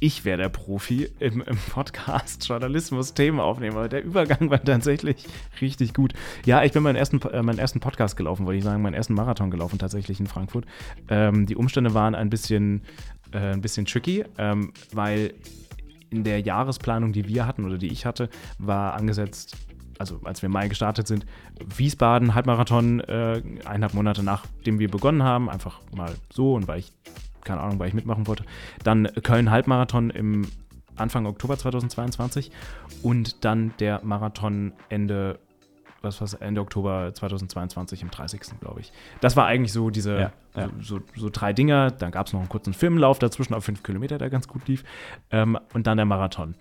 [0.00, 5.26] ich wäre der Profi im, im Podcast Journalismus Themen aufnehmen, aber der Übergang war tatsächlich
[5.60, 6.12] richtig gut.
[6.44, 9.14] Ja, ich bin meinen ersten, äh, meinen ersten Podcast gelaufen, wollte ich sagen, meinen ersten
[9.14, 10.64] Marathon gelaufen tatsächlich in Frankfurt.
[11.08, 12.82] Ähm, die Umstände waren ein bisschen
[13.36, 15.34] äh, ein bisschen tricky, ähm, weil
[16.10, 19.56] in der Jahresplanung, die wir hatten oder die ich hatte, war angesetzt,
[19.98, 21.26] also als wir Mai gestartet sind,
[21.76, 26.92] Wiesbaden Halbmarathon äh, eineinhalb Monate nachdem wir begonnen haben, einfach mal so und weil ich,
[27.44, 28.44] keine Ahnung, weil ich mitmachen wollte.
[28.82, 30.46] Dann Köln Halbmarathon im
[30.96, 32.50] Anfang Oktober 2022
[33.02, 35.38] und dann der Marathon Ende
[36.06, 38.40] was war Ende Oktober 2022 im 30.
[38.60, 38.92] glaube ich.
[39.20, 40.70] Das war eigentlich so diese ja, ja.
[40.80, 41.90] So, so, drei Dinger.
[41.90, 44.84] Dann gab es noch einen kurzen Filmlauf dazwischen auf fünf Kilometer, der ganz gut lief.
[45.30, 46.54] Ähm, und dann der Marathon.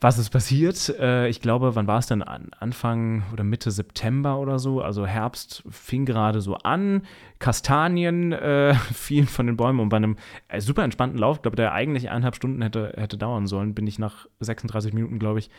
[0.00, 0.96] Was ist passiert?
[1.00, 2.22] Äh, ich glaube, wann war es denn?
[2.22, 4.80] Anfang oder Mitte September oder so.
[4.80, 7.02] Also Herbst fing gerade so an.
[7.40, 11.56] Kastanien äh, fielen von den Bäumen und bei einem äh, super entspannten Lauf, ich glaube,
[11.56, 15.50] der eigentlich eineinhalb Stunden hätte, hätte dauern sollen, bin ich nach 36 Minuten, glaube ich,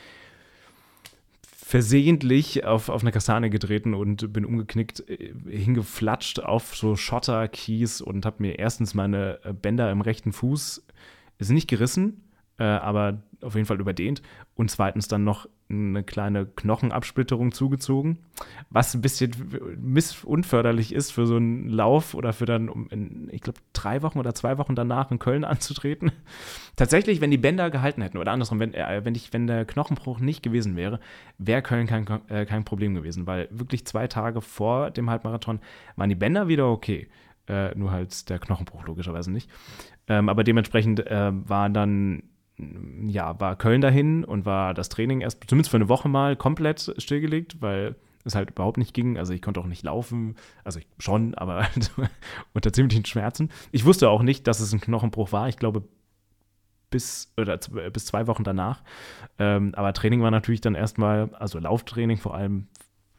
[1.69, 8.01] versehentlich auf, auf eine Kastanie getreten und bin umgeknickt, äh, hingeflatscht auf so Schotter, Kies
[8.01, 10.83] und habe mir erstens meine äh, Bänder im rechten Fuß,
[11.37, 12.23] ist nicht gerissen,
[12.57, 14.21] äh, aber auf jeden Fall überdehnt
[14.55, 18.17] und zweitens dann noch eine kleine Knochenabsplitterung zugezogen,
[18.69, 19.31] was ein bisschen
[19.77, 24.17] missunförderlich ist für so einen Lauf oder für dann, um in, ich glaube, drei Wochen
[24.17, 26.11] oder zwei Wochen danach in Köln anzutreten.
[26.75, 30.19] Tatsächlich, wenn die Bänder gehalten hätten oder andersrum, wenn, äh, wenn, ich, wenn der Knochenbruch
[30.19, 30.99] nicht gewesen wäre,
[31.37, 35.59] wäre Köln kein, äh, kein Problem gewesen, weil wirklich zwei Tage vor dem Halbmarathon
[35.95, 37.09] waren die Bänder wieder okay.
[37.47, 39.49] Äh, nur halt der Knochenbruch logischerweise nicht.
[40.07, 42.21] Ähm, aber dementsprechend äh, war dann
[43.07, 46.93] ja, war Köln dahin und war das Training erst zumindest für eine Woche mal komplett
[46.97, 47.95] stillgelegt, weil
[48.25, 49.17] es halt überhaupt nicht ging.
[49.17, 51.67] Also ich konnte auch nicht laufen, also schon, aber
[52.53, 53.49] unter ziemlichen Schmerzen.
[53.71, 55.47] Ich wusste auch nicht, dass es ein Knochenbruch war.
[55.47, 55.83] Ich glaube,
[56.89, 58.83] bis, oder bis zwei Wochen danach.
[59.37, 62.67] Ähm, aber Training war natürlich dann erstmal, also Lauftraining vor allem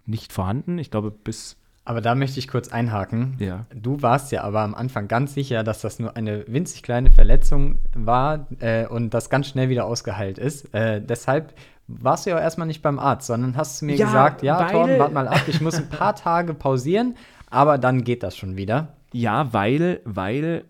[0.07, 0.79] nicht vorhanden.
[0.79, 1.60] Ich glaube, bis
[1.91, 3.35] aber da möchte ich kurz einhaken.
[3.41, 3.67] Ja.
[3.75, 7.81] Du warst ja aber am Anfang ganz sicher, dass das nur eine winzig kleine Verletzung
[7.97, 10.73] war äh, und das ganz schnell wieder ausgeheilt ist.
[10.73, 11.53] Äh, deshalb
[11.89, 14.71] warst du ja auch erstmal nicht beim Arzt, sondern hast du mir ja, gesagt, ja,
[14.71, 17.17] Torben, warte mal ab, ich muss ein paar Tage pausieren,
[17.51, 18.95] aber dann geht das schon wieder.
[19.13, 20.65] Ja, weil, weil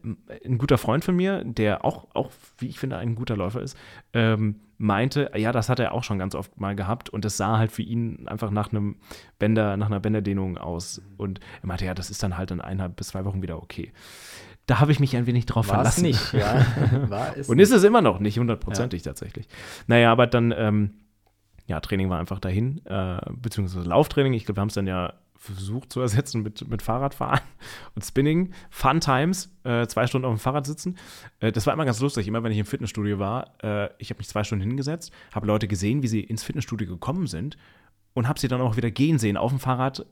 [0.44, 3.76] ein guter Freund von mir, der auch, auch wie ich finde, ein guter Läufer ist,
[4.14, 7.58] ähm, meinte, ja, das hat er auch schon ganz oft mal gehabt und es sah
[7.58, 8.96] halt für ihn einfach nach einem
[9.38, 11.02] Bänder, nach einer Bänderdehnung aus.
[11.18, 13.92] Und er meinte, ja, das ist dann halt in eineinhalb bis zwei Wochen wieder okay.
[14.64, 16.04] Da habe ich mich ein wenig drauf War verlassen.
[16.04, 16.64] nicht, ja.
[17.08, 19.10] War es und ist es immer noch nicht hundertprozentig ja.
[19.10, 19.48] tatsächlich.
[19.86, 20.94] Naja, aber dann, ähm,
[21.66, 24.32] ja, Training war einfach dahin, äh, beziehungsweise Lauftraining.
[24.32, 27.40] Ich glaube, wir haben es dann ja versucht zu ersetzen mit, mit Fahrradfahren
[27.94, 28.52] und Spinning.
[28.68, 30.98] Fun Times, äh, zwei Stunden auf dem Fahrrad sitzen.
[31.40, 32.28] Äh, das war immer ganz lustig.
[32.28, 35.66] Immer wenn ich im Fitnessstudio war, äh, ich habe mich zwei Stunden hingesetzt, habe Leute
[35.66, 37.56] gesehen, wie sie ins Fitnessstudio gekommen sind
[38.12, 40.04] und habe sie dann auch wieder gehen sehen auf dem Fahrrad,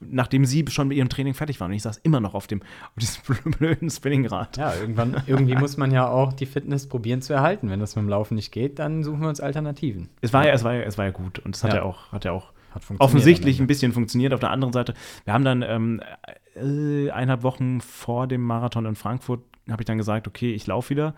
[0.00, 1.70] nachdem sie schon mit ihrem Training fertig waren.
[1.70, 4.56] Und ich saß immer noch auf dem auf diesem blöden Spinningrad.
[4.56, 7.70] Ja, irgendwann, irgendwie muss man ja auch die Fitness probieren zu erhalten.
[7.70, 10.08] Wenn das mit dem Laufen nicht geht, dann suchen wir uns Alternativen.
[10.20, 11.82] Es war ja, es war ja, es war ja gut und es hat ja, ja
[11.84, 12.52] auch, hat ja auch
[12.98, 14.32] offensichtlich ein bisschen funktioniert.
[14.32, 16.00] Auf der anderen Seite, wir haben dann ähm,
[16.54, 20.90] äh, eineinhalb Wochen vor dem Marathon in Frankfurt, habe ich dann gesagt, okay, ich laufe
[20.90, 21.14] wieder.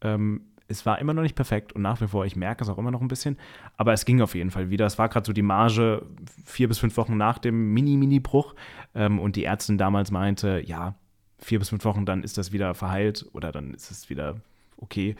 [0.00, 2.78] Ähm, es war immer noch nicht perfekt und nach wie vor, ich merke es auch
[2.78, 3.38] immer noch ein bisschen,
[3.76, 4.86] aber es ging auf jeden Fall wieder.
[4.86, 6.04] Es war gerade so die Marge
[6.44, 8.54] vier bis fünf Wochen nach dem Mini-Mini-Bruch
[8.94, 10.94] ähm, und die Ärztin damals meinte, ja,
[11.38, 14.36] vier bis fünf Wochen, dann ist das wieder verheilt oder dann ist es wieder
[14.78, 15.16] okay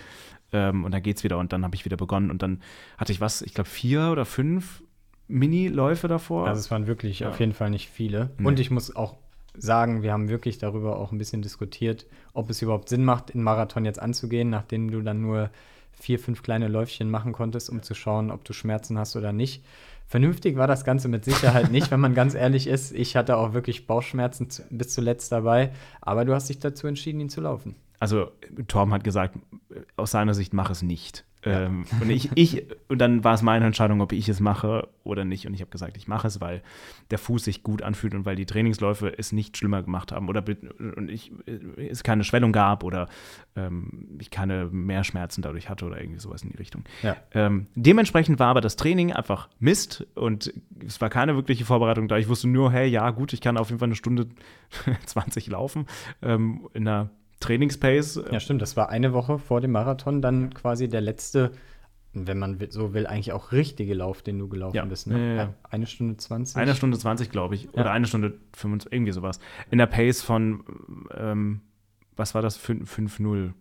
[0.53, 2.61] ähm, und dann geht's wieder und dann habe ich wieder begonnen und dann
[2.99, 4.83] hatte ich was, ich glaube vier oder fünf
[5.28, 6.46] Mini-Läufe davor.
[6.46, 7.30] Also es waren wirklich ja.
[7.30, 8.30] auf jeden Fall nicht viele.
[8.38, 8.46] Nee.
[8.46, 9.16] Und ich muss auch
[9.58, 13.42] sagen, wir haben wirklich darüber auch ein bisschen diskutiert, ob es überhaupt Sinn macht, in
[13.42, 15.50] Marathon jetzt anzugehen, nachdem du dann nur
[15.92, 19.64] vier, fünf kleine Läufchen machen konntest, um zu schauen, ob du Schmerzen hast oder nicht.
[20.06, 22.92] Vernünftig war das Ganze mit Sicherheit nicht, wenn man ganz ehrlich ist.
[22.92, 27.30] Ich hatte auch wirklich Bauchschmerzen bis zuletzt dabei, aber du hast dich dazu entschieden, ihn
[27.30, 27.74] zu laufen.
[27.98, 28.30] Also
[28.68, 29.38] Torben hat gesagt,
[29.96, 31.24] aus seiner Sicht mach es nicht.
[31.46, 35.24] Ähm, und ich, ich, und dann war es meine Entscheidung, ob ich es mache oder
[35.24, 35.46] nicht.
[35.46, 36.62] Und ich habe gesagt, ich mache es, weil
[37.11, 40.44] der Fuß sich gut anfühlt und weil die Trainingsläufe es nicht schlimmer gemacht haben oder
[40.96, 41.32] und ich,
[41.76, 43.09] es keine Schwellung gab oder
[43.54, 46.82] ähm, ich keine Mehrschmerzen dadurch hatte oder irgendwie sowas in die Richtung.
[47.02, 47.16] Ja.
[47.32, 50.52] Ähm, dementsprechend war aber das Training einfach Mist und
[50.85, 52.16] es war keine wirkliche Vorbereitung da.
[52.18, 54.26] Ich wusste nur, hey, ja, gut, ich kann auf jeden Fall eine Stunde
[55.06, 55.87] 20 laufen
[56.22, 57.11] ähm, in einer
[57.46, 58.20] Trainingspace.
[58.30, 58.62] Ja, stimmt.
[58.62, 61.52] Das war eine Woche vor dem Marathon dann quasi der letzte,
[62.12, 64.85] wenn man so will, eigentlich auch richtige Lauf, den du gelaufen ja.
[64.85, 65.06] bist.
[65.06, 65.18] Ne?
[65.18, 66.56] Ja, ja, eine Stunde 20.
[66.56, 67.72] Eine Stunde 20, glaube ich.
[67.74, 69.40] Oder eine Stunde 25, irgendwie sowas.
[69.70, 70.64] In der Pace von,
[71.16, 71.61] ähm,
[72.16, 72.59] was war das?
[72.59, 73.52] 5-0.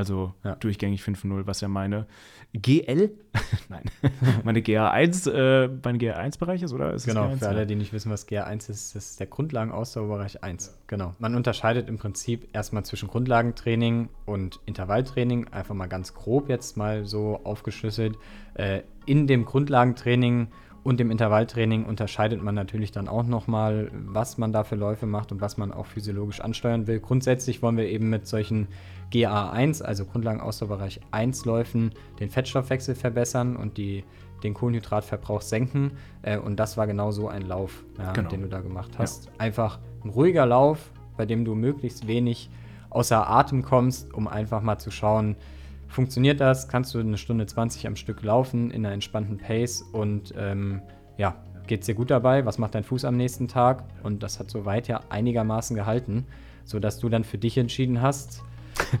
[0.00, 0.54] Also ja.
[0.54, 2.06] durchgängig 5-0, was ja meine
[2.54, 3.10] GL,
[3.68, 3.82] nein,
[4.44, 6.94] meine GA1, äh, mein GA1-Bereich ist, oder?
[6.94, 10.78] Ist genau, für alle, die nicht wissen, was GA1 ist, das ist der Grundlagenausdauerbereich 1.
[10.86, 11.14] Genau.
[11.18, 17.04] Man unterscheidet im Prinzip erstmal zwischen Grundlagentraining und Intervalltraining, einfach mal ganz grob jetzt mal
[17.04, 18.16] so aufgeschlüsselt.
[18.54, 20.48] Äh, in dem Grundlagentraining
[20.82, 25.30] und im Intervalltraining unterscheidet man natürlich dann auch nochmal, was man da für Läufe macht
[25.30, 27.00] und was man auch physiologisch ansteuern will.
[27.00, 28.68] Grundsätzlich wollen wir eben mit solchen
[29.12, 34.04] GA1, also Grundlagenausdauerbereich 1 Läufen, den Fettstoffwechsel verbessern und die,
[34.42, 35.92] den Kohlenhydratverbrauch senken.
[36.22, 38.30] Äh, und das war genau so ein Lauf, ja, genau.
[38.30, 39.26] den du da gemacht hast.
[39.26, 39.32] Ja.
[39.38, 42.48] Einfach ein ruhiger Lauf, bei dem du möglichst wenig
[42.88, 45.36] außer Atem kommst, um einfach mal zu schauen,
[45.90, 46.68] funktioniert das?
[46.68, 50.80] Kannst du eine Stunde 20 am Stück laufen in einer entspannten Pace und ähm,
[51.18, 52.46] ja, geht es dir gut dabei?
[52.46, 53.84] Was macht dein Fuß am nächsten Tag?
[54.02, 56.26] Und das hat soweit ja einigermaßen gehalten,
[56.64, 58.42] sodass du dann für dich entschieden hast.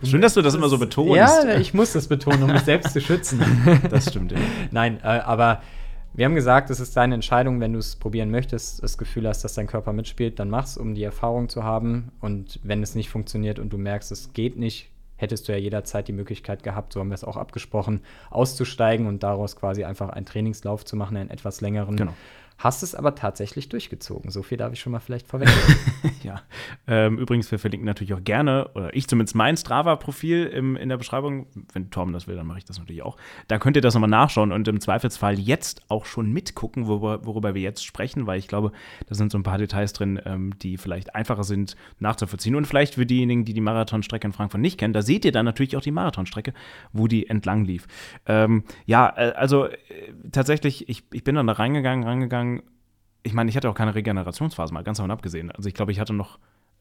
[0.02, 1.16] Schön, dass du das immer so betonst.
[1.16, 3.40] Ja, ich muss das betonen, um mich selbst zu schützen.
[3.90, 4.38] Das stimmt, ja.
[4.70, 5.62] Nein, äh, aber
[6.12, 9.42] wir haben gesagt, es ist deine Entscheidung, wenn du es probieren möchtest, das Gefühl hast,
[9.42, 12.10] dass dein Körper mitspielt, dann mach's, um die Erfahrung zu haben.
[12.20, 14.90] Und wenn es nicht funktioniert und du merkst, es geht nicht,
[15.20, 19.22] hättest du ja jederzeit die Möglichkeit gehabt, so haben wir es auch abgesprochen, auszusteigen und
[19.22, 21.96] daraus quasi einfach einen Trainingslauf zu machen, einen etwas längeren.
[21.96, 22.14] Genau.
[22.60, 24.30] Hast es aber tatsächlich durchgezogen.
[24.30, 25.48] So viel darf ich schon mal vielleicht vorweg.
[26.22, 26.42] ja.
[26.86, 31.46] Ähm, übrigens, wir verlinken natürlich auch gerne, oder ich zumindest mein Strava-Profil in der Beschreibung.
[31.72, 33.16] Wenn Tom das will, dann mache ich das natürlich auch.
[33.48, 37.54] Da könnt ihr das nochmal nachschauen und im Zweifelsfall jetzt auch schon mitgucken, worüber, worüber
[37.54, 38.72] wir jetzt sprechen, weil ich glaube,
[39.06, 42.56] da sind so ein paar Details drin, ähm, die vielleicht einfacher sind nachzuvollziehen.
[42.56, 45.46] Und vielleicht für diejenigen, die die Marathonstrecke in Frankfurt nicht kennen, da seht ihr dann
[45.46, 46.52] natürlich auch die Marathonstrecke,
[46.92, 47.86] wo die entlang lief.
[48.26, 49.78] Ähm, ja, äh, also äh,
[50.30, 52.49] tatsächlich, ich, ich bin dann da reingegangen, reingegangen
[53.22, 55.50] ich meine, ich hatte auch keine Regenerationsphase, mal ganz davon abgesehen.
[55.50, 56.38] Also ich glaube, ich hatte noch,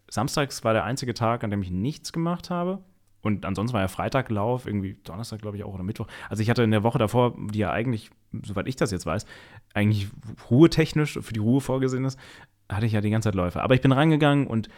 [0.10, 2.80] samstags war der einzige Tag, an dem ich nichts gemacht habe.
[3.22, 6.08] Und ansonsten war ja Freitaglauf, irgendwie Donnerstag, glaube ich, auch oder Mittwoch.
[6.30, 8.12] Also ich hatte in der Woche davor, die ja eigentlich,
[8.44, 9.26] soweit ich das jetzt weiß,
[9.74, 10.08] eigentlich
[10.50, 12.18] ruhetechnisch für die Ruhe vorgesehen ist,
[12.70, 13.62] hatte ich ja die ganze Zeit Läufe.
[13.62, 14.70] Aber ich bin reingegangen und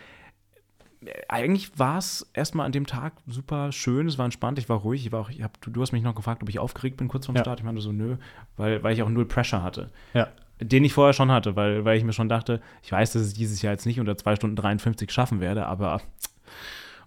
[1.27, 5.05] eigentlich war es erstmal an dem Tag super schön, es war entspannt, ich war ruhig,
[5.05, 7.07] ich war auch, ich hab, du, du, hast mich noch gefragt, ob ich aufgeregt bin
[7.07, 7.43] kurz vorm ja.
[7.43, 7.59] Start.
[7.59, 8.17] Ich meinte so, nö,
[8.57, 9.91] weil, weil ich auch null Pressure hatte.
[10.13, 10.29] Ja
[10.61, 13.33] den ich vorher schon hatte, weil, weil ich mir schon dachte, ich weiß, dass ich
[13.33, 16.01] dieses Jahr jetzt nicht unter 2 Stunden 53 schaffen werde, aber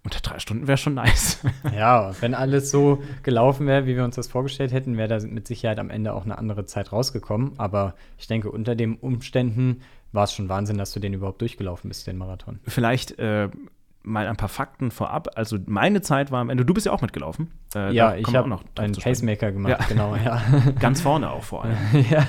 [0.04, 1.38] unter drei Stunden wäre schon nice.
[1.74, 5.48] Ja, wenn alles so gelaufen wäre, wie wir uns das vorgestellt hätten, wäre da mit
[5.48, 7.52] Sicherheit am Ende auch eine andere Zeit rausgekommen.
[7.56, 9.80] Aber ich denke, unter den Umständen
[10.12, 12.60] war es schon Wahnsinn, dass du den überhaupt durchgelaufen bist, den Marathon.
[12.66, 13.48] Vielleicht äh,
[14.04, 15.30] mal ein paar Fakten vorab.
[15.34, 17.50] Also meine Zeit war am Ende, du bist ja auch mitgelaufen.
[17.74, 19.86] Äh, ja, ich habe einen Pacemaker gemacht, ja.
[19.88, 20.42] genau, ja.
[20.78, 21.76] Ganz vorne auch vor allem.
[22.10, 22.26] ja.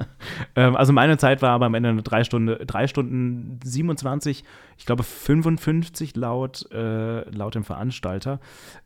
[0.54, 4.44] ähm, also meine Zeit war aber am Ende eine drei, Stunde, drei Stunden 27,
[4.76, 8.38] ich glaube 55 laut, äh, laut dem Veranstalter.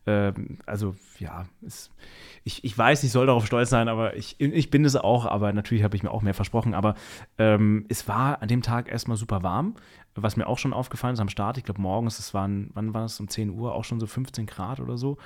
[0.07, 1.91] Ähm, also ja, ist,
[2.45, 5.53] ich, ich weiß, ich soll darauf stolz sein, aber ich, ich bin es auch, aber
[5.53, 6.73] natürlich habe ich mir auch mehr versprochen.
[6.73, 6.95] Aber
[7.37, 9.75] ähm, es war an dem Tag erstmal super warm
[10.23, 13.05] was mir auch schon aufgefallen ist am Start, ich glaube morgens, es waren, wann war
[13.05, 15.19] es, um 10 Uhr, auch schon so 15 Grad oder so.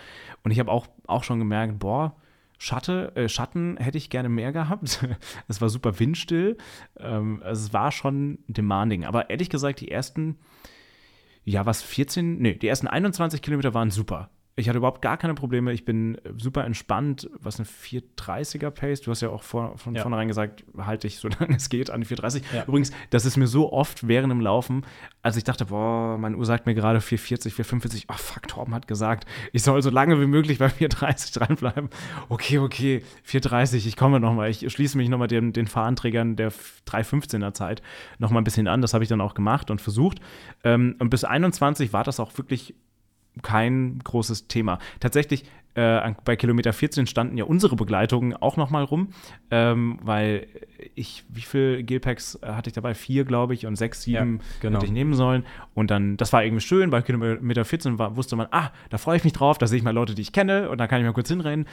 [0.43, 2.17] Und ich habe auch, auch schon gemerkt, boah,
[2.59, 5.05] Schatte, äh, Schatten hätte ich gerne mehr gehabt.
[5.49, 6.57] es war super windstill.
[6.97, 9.05] Ähm, also es war schon demanding.
[9.05, 10.39] Aber ehrlich gesagt, die ersten,
[11.45, 14.31] ja, was, 14, nee, die ersten 21 Kilometer waren super.
[14.55, 15.73] Ich hatte überhaupt gar keine Probleme.
[15.73, 19.01] Ich bin super entspannt, was eine 430er Pace.
[19.01, 20.03] Du hast ja auch vor, von ja.
[20.03, 22.43] vornherein gesagt, halte ich, solange es geht, an die 430.
[22.53, 22.65] Ja.
[22.65, 24.85] Übrigens, das ist mir so oft während dem Laufen,
[25.23, 28.07] als ich dachte, boah, meine Uhr sagt mir gerade 440, 445.
[28.11, 31.89] Oh, fuck, Torben hat gesagt, ich soll so lange wie möglich bei 430 dranbleiben.
[32.29, 34.51] Okay, okay, 430, ich komme nochmal.
[34.51, 36.53] Ich schließe mich nochmal den, den Fahranträgern der
[36.87, 37.81] 315er Zeit
[38.19, 38.83] nochmal ein bisschen an.
[38.83, 40.21] Das habe ich dann auch gemacht und versucht.
[40.63, 42.75] Ähm, und bis 21 war das auch wirklich
[43.41, 44.79] kein großes Thema.
[45.01, 49.09] Tatsächlich, äh, bei Kilometer 14 standen ja unsere Begleitungen auch noch mal rum,
[49.51, 50.47] ähm, weil
[50.95, 52.95] ich, wie viel Gelpacks äh, hatte ich dabei?
[52.95, 54.77] Vier, glaube ich, und sechs, sieben ja, genau.
[54.77, 55.47] hätte ich nehmen sollen.
[55.73, 59.17] Und dann, das war irgendwie schön, bei Kilometer 14 war, wusste man, ah, da freue
[59.17, 61.07] ich mich drauf, da sehe ich mal Leute, die ich kenne und da kann ich
[61.07, 61.67] mal kurz hinrennen.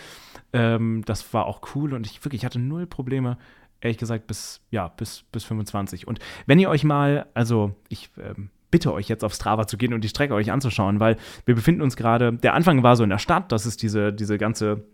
[0.53, 3.37] Ähm, das war auch cool und ich wirklich hatte null Probleme,
[3.81, 6.07] ehrlich gesagt, bis, ja, bis, bis 25.
[6.07, 9.93] Und wenn ihr euch mal, also ich ähm, bitte euch jetzt auf Strava zu gehen
[9.93, 13.09] und die Strecke euch anzuschauen, weil wir befinden uns gerade, der Anfang war so in
[13.09, 14.85] der Stadt, das ist diese, diese ganze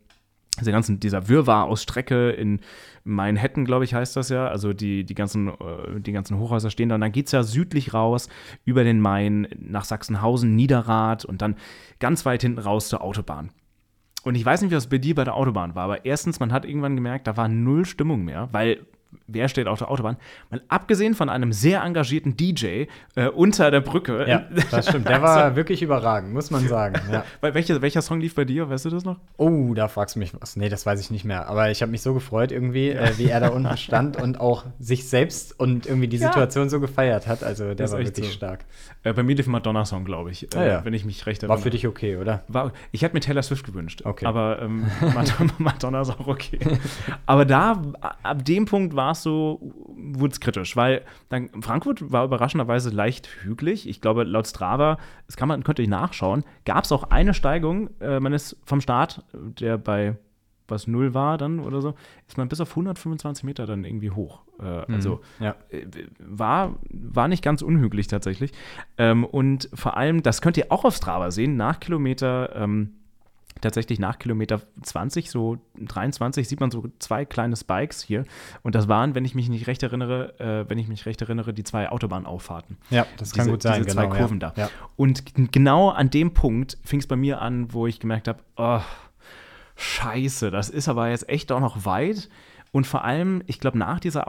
[0.60, 2.62] diese ganzen, dieser Wirrwarr aus Strecke in
[3.04, 4.48] Manhattan, glaube ich, heißt das ja.
[4.48, 6.96] Also die, die, ganzen, äh, die ganzen Hochhäuser stehen da.
[6.96, 8.30] Und dann geht es ja südlich raus
[8.64, 11.56] über den Main nach Sachsenhausen, Niederrad und dann
[12.00, 13.52] ganz weit hinten raus zur Autobahn.
[14.24, 16.52] Und ich weiß nicht, wie das bei dir bei der Autobahn war, aber erstens, man
[16.52, 18.80] hat irgendwann gemerkt, da war null Stimmung mehr, weil
[19.28, 20.18] wer steht auf der Autobahn?
[20.50, 24.26] Mal abgesehen von einem sehr engagierten DJ äh, unter der Brücke.
[24.28, 25.08] Ja, das stimmt.
[25.08, 27.00] Der war also, wirklich überragend, muss man sagen.
[27.12, 27.24] Ja.
[27.54, 28.70] Welcher, welcher Song lief bei dir?
[28.70, 29.18] Weißt du das noch?
[29.38, 30.56] Oh, da fragst du mich was.
[30.56, 31.48] Nee, das weiß ich nicht mehr.
[31.48, 33.02] Aber ich habe mich so gefreut irgendwie, ja.
[33.02, 36.70] äh, wie er da unten stand und auch sich selbst und irgendwie die Situation ja.
[36.70, 37.44] so gefeiert hat.
[37.44, 38.34] Also der das war wirklich so.
[38.34, 38.66] stark.
[39.04, 40.86] Äh, bei mir lief ein Madonna-Song, glaube ich, ah, ja.
[40.86, 41.58] wenn ich mich recht erinnere.
[41.58, 42.44] War für dich okay, oder?
[42.48, 44.02] War, ich hätte mir Taylor Swift gewünscht.
[44.04, 44.26] Okay.
[44.26, 44.86] Aber ähm,
[45.58, 46.60] Madonna ist auch okay.
[47.26, 47.82] aber da,
[48.24, 49.60] ab dem Punkt war es so,
[49.96, 53.88] wurde es kritisch, weil dann Frankfurt war überraschenderweise leicht hügelig.
[53.88, 57.90] Ich glaube, laut Strava, das kann man, könnt ihr nachschauen, gab es auch eine Steigung.
[58.00, 60.18] Äh, man ist vom Start, der bei
[60.68, 61.94] was null war dann oder so,
[62.28, 64.42] ist man bis auf 125 Meter dann irgendwie hoch.
[64.60, 65.56] Äh, mhm, also ja.
[65.70, 65.86] äh,
[66.20, 68.52] war, war nicht ganz unhügelig tatsächlich.
[68.98, 72.96] Ähm, und vor allem, das könnt ihr auch auf Strava sehen, nach Kilometer ähm,
[73.62, 78.26] tatsächlich nach Kilometer 20, so 23, sieht man so zwei kleine Spikes hier.
[78.64, 81.54] Und das waren, wenn ich mich nicht recht erinnere, äh, wenn ich mich recht erinnere,
[81.54, 82.78] die zwei Autobahnauffahrten.
[82.90, 83.84] Ja, das kann diese, gut sein.
[83.84, 84.54] Diese zwei genau, Kurven ja.
[84.56, 84.62] da.
[84.62, 84.70] Ja.
[84.96, 88.82] Und genau an dem Punkt fing es bei mir an, wo ich gemerkt habe, oh,
[89.76, 92.30] scheiße, das ist aber jetzt echt auch noch weit.
[92.72, 94.28] Und vor allem, ich glaube, nach dieser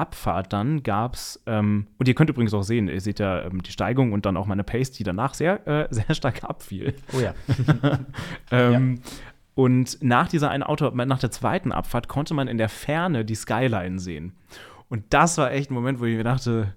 [0.00, 3.62] Autobahnabfahrt dann gab es, ähm, und ihr könnt übrigens auch sehen, ihr seht ja ähm,
[3.62, 6.94] die Steigung und dann auch meine Pace, die danach sehr, äh, sehr stark abfiel.
[7.12, 7.34] Oh ja.
[8.50, 9.00] ähm,
[9.54, 13.34] Und nach dieser einen Auto, nach der zweiten Abfahrt konnte man in der Ferne die
[13.34, 14.32] Skyline sehen.
[14.88, 16.74] Und das war echt ein Moment, wo ich mir dachte,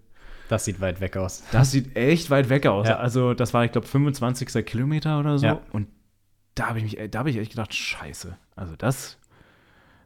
[0.50, 1.44] Das sieht weit weg aus.
[1.52, 2.88] das sieht echt weit weg aus.
[2.88, 2.98] Ja.
[2.98, 4.66] Also, das war, ich glaube, 25.
[4.66, 5.46] Kilometer oder so.
[5.46, 5.62] Ja.
[5.72, 5.88] Und
[6.56, 8.38] da habe ich mich, da habe ich echt gedacht, scheiße.
[8.56, 9.18] Also das,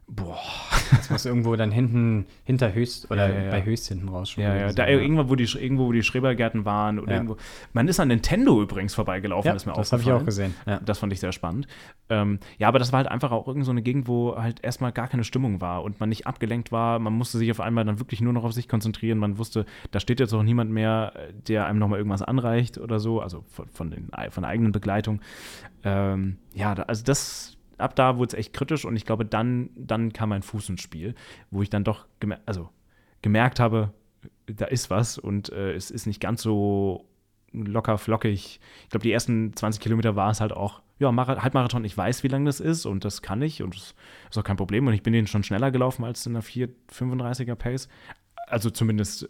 [0.08, 0.38] boah.
[0.96, 4.42] Das muss irgendwo dann hinten, hinter Höchst oder Ja, ja, bei Höchst hinten raus schon
[4.42, 7.36] Ja, ja, da irgendwo, wo die, irgendwo, wo die Schrebergärten waren oder irgendwo.
[7.72, 10.54] Man ist an Nintendo übrigens vorbeigelaufen, ist mir das habe ich aufgefallen.
[10.54, 10.84] auch gesehen.
[10.84, 11.66] Das fand ich sehr spannend.
[12.08, 14.92] Ähm, ja, aber das war halt einfach auch irgend so eine Gegend, wo halt erstmal
[14.92, 16.98] gar keine Stimmung war und man nicht abgelenkt war.
[16.98, 19.18] Man musste sich auf einmal dann wirklich nur noch auf sich konzentrieren.
[19.18, 21.12] Man wusste, da steht jetzt auch niemand mehr,
[21.46, 25.20] der einem nochmal irgendwas anreicht oder so, also von, von, den, von der eigenen Begleitung.
[25.84, 30.12] Ähm, ja, also das, ab da wurde es echt kritisch und ich glaube, dann, dann
[30.12, 31.14] kam mein Fuß ins Spiel,
[31.50, 32.68] wo ich dann doch gemer also,
[33.22, 33.92] gemerkt habe,
[34.46, 37.06] da ist was und äh, es ist nicht ganz so
[37.52, 38.60] locker flockig.
[38.84, 42.22] Ich glaube, die ersten 20 Kilometer war es halt auch, ja, Mara Halbmarathon, ich weiß,
[42.24, 43.94] wie lang das ist und das kann ich und das
[44.30, 44.86] ist auch kein Problem.
[44.86, 47.88] Und ich bin den schon schneller gelaufen als in der 4,35er Pace.
[48.46, 49.28] Also zumindest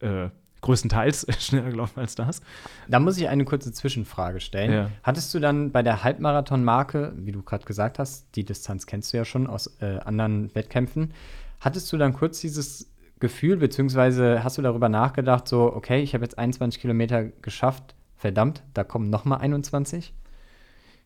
[0.00, 0.28] äh,
[0.60, 2.42] größtenteils schneller gelaufen als das.
[2.88, 4.72] Da muss ich eine kurze Zwischenfrage stellen.
[4.72, 4.90] Ja.
[5.02, 9.16] Hattest du dann bei der Halbmarathon-Marke, wie du gerade gesagt hast, die Distanz kennst du
[9.18, 11.12] ja schon aus äh, anderen Wettkämpfen,
[11.60, 12.90] hattest du dann kurz dieses
[13.20, 18.62] Gefühl, beziehungsweise hast du darüber nachgedacht, so, okay, ich habe jetzt 21 Kilometer geschafft, verdammt,
[18.74, 20.14] da kommen noch mal 21?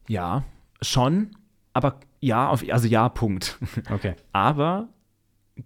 [0.09, 0.45] Ja,
[0.83, 1.31] schon,
[1.73, 3.59] aber ja, auf, also ja, Punkt.
[3.91, 4.15] Okay.
[4.33, 4.89] Aber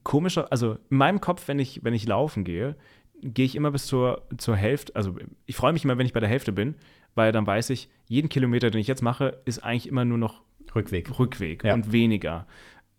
[0.03, 2.77] komischer, also in meinem Kopf, wenn ich, wenn ich laufen gehe,
[3.22, 4.94] gehe ich immer bis zur, zur Hälfte.
[4.94, 6.74] Also ich freue mich immer, wenn ich bei der Hälfte bin,
[7.14, 10.42] weil dann weiß ich, jeden Kilometer, den ich jetzt mache, ist eigentlich immer nur noch
[10.74, 11.18] Rückweg.
[11.18, 11.74] Rückweg Ja.
[11.74, 12.46] und weniger.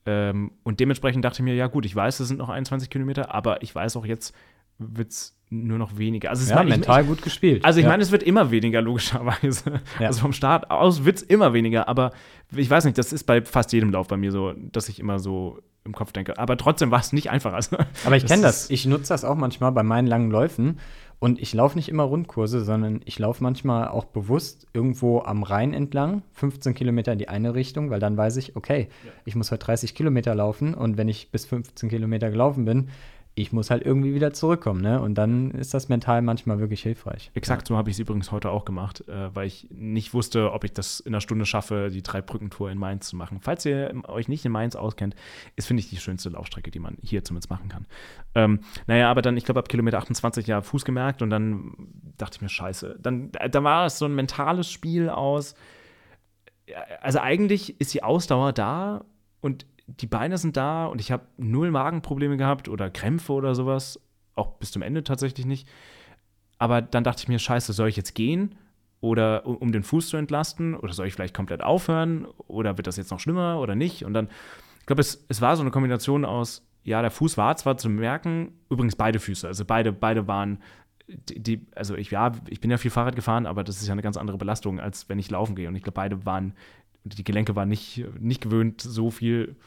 [0.05, 3.33] Ähm, und dementsprechend dachte ich mir, ja gut, ich weiß, es sind noch 21 Kilometer,
[3.33, 4.33] aber ich weiß auch jetzt,
[4.79, 6.29] wird es nur noch weniger.
[6.29, 7.63] Also, es Ja, war, ich, mental gut gespielt.
[7.65, 7.89] also ich ja.
[7.89, 9.81] meine, es wird immer weniger, logischerweise.
[9.99, 10.07] Ja.
[10.07, 12.11] Also vom Start aus wird es immer weniger, aber
[12.55, 15.19] ich weiß nicht, das ist bei fast jedem Lauf bei mir so, dass ich immer
[15.19, 16.37] so im Kopf denke.
[16.37, 17.53] Aber trotzdem war es nicht einfach.
[17.53, 18.69] Also, Aber ich kenne das.
[18.69, 20.79] Ich nutze das auch manchmal bei meinen langen Läufen.
[21.19, 25.73] Und ich laufe nicht immer Rundkurse, sondern ich laufe manchmal auch bewusst irgendwo am Rhein
[25.73, 28.87] entlang, 15 Kilometer in die eine Richtung, weil dann weiß ich, okay,
[29.25, 32.89] ich muss heute 30 Kilometer laufen und wenn ich bis 15 Kilometer gelaufen bin,
[33.37, 34.99] ich muss halt irgendwie wieder zurückkommen, ne?
[34.99, 37.29] Und dann ist das mental manchmal wirklich hilfreich.
[37.35, 40.63] Exakt so habe ich es übrigens heute auch gemacht, äh, weil ich nicht wusste, ob
[40.63, 43.37] ich das in einer Stunde schaffe, die Drei-Brücken-Tour in Mainz zu machen.
[43.39, 45.15] Falls ihr euch nicht in Mainz auskennt,
[45.55, 47.85] ist, finde ich, die schönste Laufstrecke, die man hier zumindest machen kann.
[48.33, 51.73] Ähm, naja, aber dann, ich glaube, ab Kilometer 28 ja Fuß gemerkt und dann
[52.17, 52.97] dachte ich mir, scheiße.
[52.99, 55.53] Dann, äh, da war es so ein mentales Spiel aus.
[56.67, 59.05] Ja, Also eigentlich ist die Ausdauer da
[59.41, 63.99] und die Beine sind da und ich habe null Magenprobleme gehabt oder Krämpfe oder sowas.
[64.35, 65.67] Auch bis zum Ende tatsächlich nicht.
[66.59, 68.55] Aber dann dachte ich mir, scheiße, soll ich jetzt gehen?
[68.99, 70.75] Oder um, den Fuß zu entlasten?
[70.75, 72.25] Oder soll ich vielleicht komplett aufhören?
[72.47, 74.03] Oder wird das jetzt noch schlimmer oder nicht?
[74.03, 74.27] Und dann,
[74.79, 77.89] ich glaube, es, es war so eine Kombination aus, ja, der Fuß war zwar zu
[77.89, 80.59] merken, übrigens beide Füße, also beide, beide waren,
[81.07, 83.91] die, die, also ich, ja, ich bin ja viel Fahrrad gefahren, aber das ist ja
[83.91, 85.67] eine ganz andere Belastung, als wenn ich laufen gehe.
[85.67, 86.53] Und ich glaube, beide waren,
[87.03, 89.57] die Gelenke waren nicht, nicht gewöhnt, so viel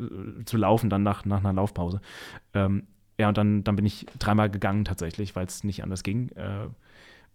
[0.00, 2.00] äh, zu laufen dann nach, nach einer Laufpause.
[2.54, 2.84] Ähm,
[3.18, 6.30] ja, und dann, dann bin ich dreimal gegangen tatsächlich, weil es nicht anders ging.
[6.30, 6.66] Äh,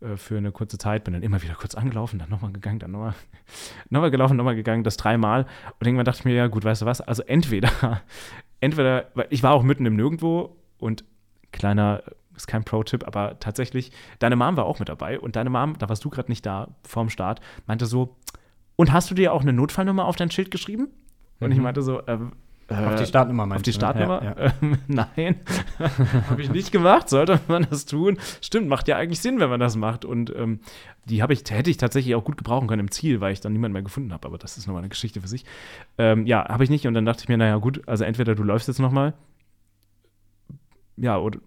[0.06, 2.92] äh, für eine kurze Zeit, bin dann immer wieder kurz angelaufen, dann nochmal gegangen, dann
[2.92, 3.14] nochmal
[3.90, 5.46] noch mal gelaufen, nochmal gegangen, das dreimal.
[5.80, 8.02] Und irgendwann dachte ich mir, ja gut, weißt du was, also entweder,
[8.60, 11.04] entweder, weil ich war auch mitten im Nirgendwo und
[11.52, 12.04] kleiner,
[12.36, 15.90] ist kein Pro-Tipp, aber tatsächlich, deine Mom war auch mit dabei und deine Mom, da
[15.90, 18.16] warst du gerade nicht da vorm Start, meinte so,
[18.78, 20.88] und hast du dir auch eine Notfallnummer auf dein Schild geschrieben?
[21.40, 21.64] Und ich Mhm.
[21.64, 22.32] meinte so, ähm,
[22.72, 23.80] Auf die äh, Startnummer auf meinst die du, ne?
[23.80, 24.24] Startnummer?
[24.24, 24.54] Ja, ja.
[24.62, 25.36] Ähm, nein,
[26.30, 27.10] habe ich nicht gemacht.
[27.10, 28.18] Sollte man das tun?
[28.42, 30.06] Stimmt, macht ja eigentlich Sinn, wenn man das macht.
[30.06, 30.60] Und ähm,
[31.06, 33.54] die habe ich, hätte ich tatsächlich auch gut gebrauchen können im Ziel, weil ich dann
[33.54, 34.28] niemanden mehr gefunden habe.
[34.28, 35.46] Aber das ist nochmal eine Geschichte für sich.
[35.98, 36.88] Ähm, ja, habe ich nicht.
[36.88, 39.14] Und dann dachte ich mir, naja, gut, also entweder du läufst jetzt nochmal.
[41.02, 41.40] Ja, oder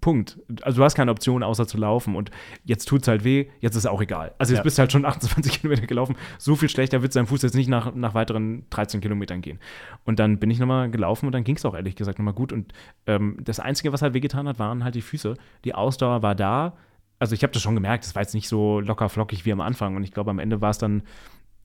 [0.00, 0.38] Punkt.
[0.62, 2.16] Also du hast keine Option, außer zu laufen.
[2.16, 2.30] Und
[2.64, 4.32] jetzt tut es halt weh, jetzt ist auch egal.
[4.38, 4.62] Also jetzt Ja.
[4.64, 6.16] bist du halt schon 28 Kilometer gelaufen.
[6.38, 9.58] So viel schlechter wird sein Fuß jetzt nicht nach, nach weiteren 13 Kilometern gehen.
[10.04, 12.52] Und dann bin ich nochmal gelaufen und dann ging es auch ehrlich gesagt nochmal gut.
[12.54, 12.72] Und
[13.06, 15.34] ähm, das Einzige, was halt wehgetan hat, waren halt die Füße.
[15.66, 16.72] Die Ausdauer war da.
[17.18, 19.60] Also ich habe das schon gemerkt, es war jetzt nicht so locker flockig wie am
[19.60, 19.94] Anfang.
[19.94, 21.02] Und ich glaube, am Ende war es dann,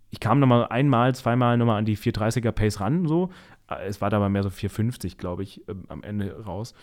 [0.09, 3.29] ich kam nochmal einmal, zweimal nochmal an die 430er Pace ran, so.
[3.69, 6.73] Äh, Es war dabei mehr so 450, glaube ich, ähm, am Ende raus.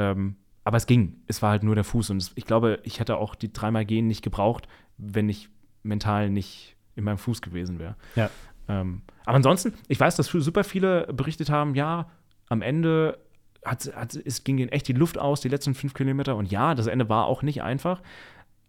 [0.00, 1.22] Ähm, aber es ging.
[1.26, 2.10] Es war halt nur der Fuß.
[2.10, 5.50] Und es, ich glaube, ich hätte auch die dreimal gehen nicht gebraucht, wenn ich
[5.82, 7.96] mental nicht in meinem Fuß gewesen wäre.
[8.16, 8.30] Ja.
[8.68, 12.10] Ähm, aber ansonsten, ich weiß, dass super viele berichtet haben, ja,
[12.48, 13.18] am Ende
[13.64, 16.36] hat, hat, es ging ihnen echt die Luft aus, die letzten fünf Kilometer.
[16.36, 18.00] Und ja, das Ende war auch nicht einfach.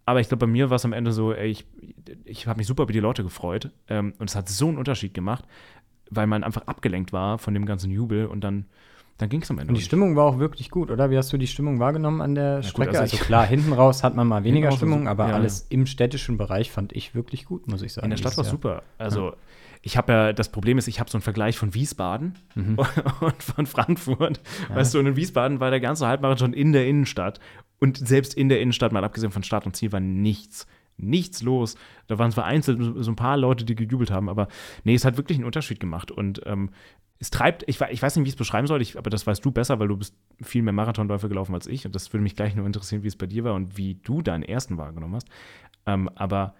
[0.05, 1.65] Aber ich glaube, bei mir war es am Ende so, ey, ich,
[2.25, 3.71] ich habe mich super über die Leute gefreut.
[3.87, 5.45] Ähm, und es hat so einen Unterschied gemacht,
[6.09, 8.65] weil man einfach abgelenkt war von dem ganzen Jubel und dann,
[9.21, 9.69] dann ging es am Ende.
[9.71, 11.09] Und die Stimmung war auch wirklich gut, oder?
[11.11, 12.89] Wie hast du die Stimmung wahrgenommen an der gut, Strecke?
[12.91, 15.85] also also, ich- klar, hinten raus hat man mal weniger Stimmung, aber ja, alles im
[15.85, 18.05] städtischen Bereich fand ich wirklich gut, muss ich sagen.
[18.05, 18.51] In der Stadt war Jahr.
[18.51, 18.83] super.
[18.97, 19.33] Also
[19.83, 22.77] ich habe ja, das Problem ist, ich habe so einen Vergleich von Wiesbaden Mhm.
[23.21, 24.39] und von Frankfurt.
[24.73, 27.39] Weißt du, und in Wiesbaden war der ganze Halbmarathon in der Innenstadt.
[27.79, 30.67] Und selbst in der Innenstadt, mal abgesehen von Start und Ziel, war nichts.
[30.97, 31.75] Nichts los.
[32.05, 34.49] Da waren zwar einzeln so- so ein paar Leute, die gejubelt haben, aber
[34.83, 36.11] nee, es hat wirklich einen Unterschied gemacht.
[36.11, 36.69] Und ähm,
[37.21, 39.45] es treibt, ich, ich weiß nicht, wie ich es beschreiben soll, ich, aber das weißt
[39.45, 41.85] du besser, weil du bist viel mehr Marathonläufe gelaufen als ich.
[41.85, 44.23] Und das würde mich gleich nur interessieren, wie es bei dir war und wie du
[44.23, 45.27] deinen ersten wahrgenommen hast.
[45.85, 46.55] Ähm, aber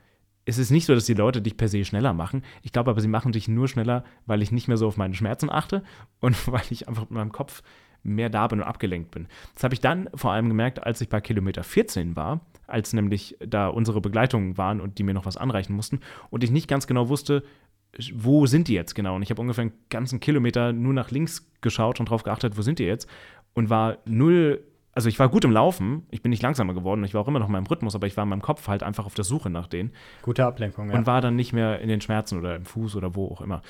[0.46, 2.44] es ist nicht so, dass die Leute dich per se schneller machen.
[2.62, 5.16] Ich glaube aber, sie machen dich nur schneller, weil ich nicht mehr so auf meine
[5.16, 5.84] Schmerzen achte
[6.20, 7.64] und weil ich einfach mit meinem Kopf
[8.04, 9.28] mehr da bin und abgelenkt bin.
[9.56, 13.36] Das habe ich dann vor allem gemerkt, als ich bei Kilometer 14 war, als nämlich
[13.40, 16.86] da unsere Begleitungen waren und die mir noch was anreichen mussten und ich nicht ganz
[16.86, 17.44] genau wusste,
[18.14, 19.16] wo sind die jetzt genau?
[19.16, 22.62] Und ich habe ungefähr einen ganzen Kilometer nur nach links geschaut und darauf geachtet, wo
[22.62, 23.08] sind die jetzt?
[23.54, 24.64] Und war null,
[24.94, 27.40] also ich war gut im Laufen, ich bin nicht langsamer geworden, ich war auch immer
[27.40, 29.50] noch in meinem Rhythmus, aber ich war in meinem Kopf halt einfach auf der Suche
[29.50, 30.98] nach denen Gute Ablenkung, ja.
[30.98, 33.62] und war dann nicht mehr in den Schmerzen oder im Fuß oder wo auch immer.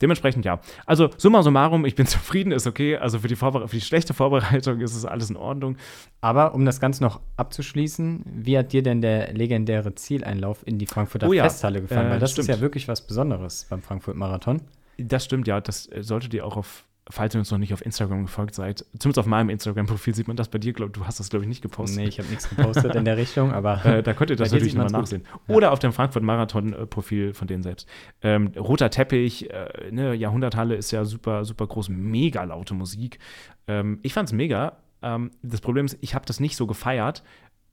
[0.00, 0.60] Dementsprechend ja.
[0.86, 2.96] Also summa summarum, ich bin zufrieden, ist okay.
[2.96, 5.76] Also für die, Vorbere für die schlechte Vorbereitung ist es alles in Ordnung.
[6.20, 10.86] Aber um das Ganze noch abzuschließen, wie hat dir denn der legendäre Zieleinlauf in die
[10.86, 12.06] Frankfurter Oh ja, Festhalle gefallen?
[12.06, 12.48] äh, Weil das stimmt.
[12.48, 14.60] ist ja wirklich was Besonderes beim Frankfurt-Marathon.
[14.98, 15.60] Das stimmt, ja.
[15.60, 18.84] Das äh, solltet ihr auch auf, falls ihr uns noch nicht auf Instagram gefolgt seid,
[18.98, 21.48] zumindest auf meinem Instagram-Profil sieht man das bei dir, glaub, du hast das, glaube ich,
[21.48, 21.98] nicht gepostet.
[21.98, 24.74] Nee, ich habe nichts gepostet in der Richtung, aber Äh, da könnt ihr das natürlich
[24.74, 25.24] nochmal nachsehen.
[25.46, 27.88] Oder auf dem Frankfurt-Marathon-Profil von denen selbst.
[28.22, 33.18] Ähm, roter Teppich, äh, ne, Jahrhunderthalle ist ja super, super groß, mega laute Musik.
[33.66, 34.78] Ähm, ich fand's mega.
[35.02, 37.22] Ähm, das Problem ist, ich habe das nicht so gefeiert.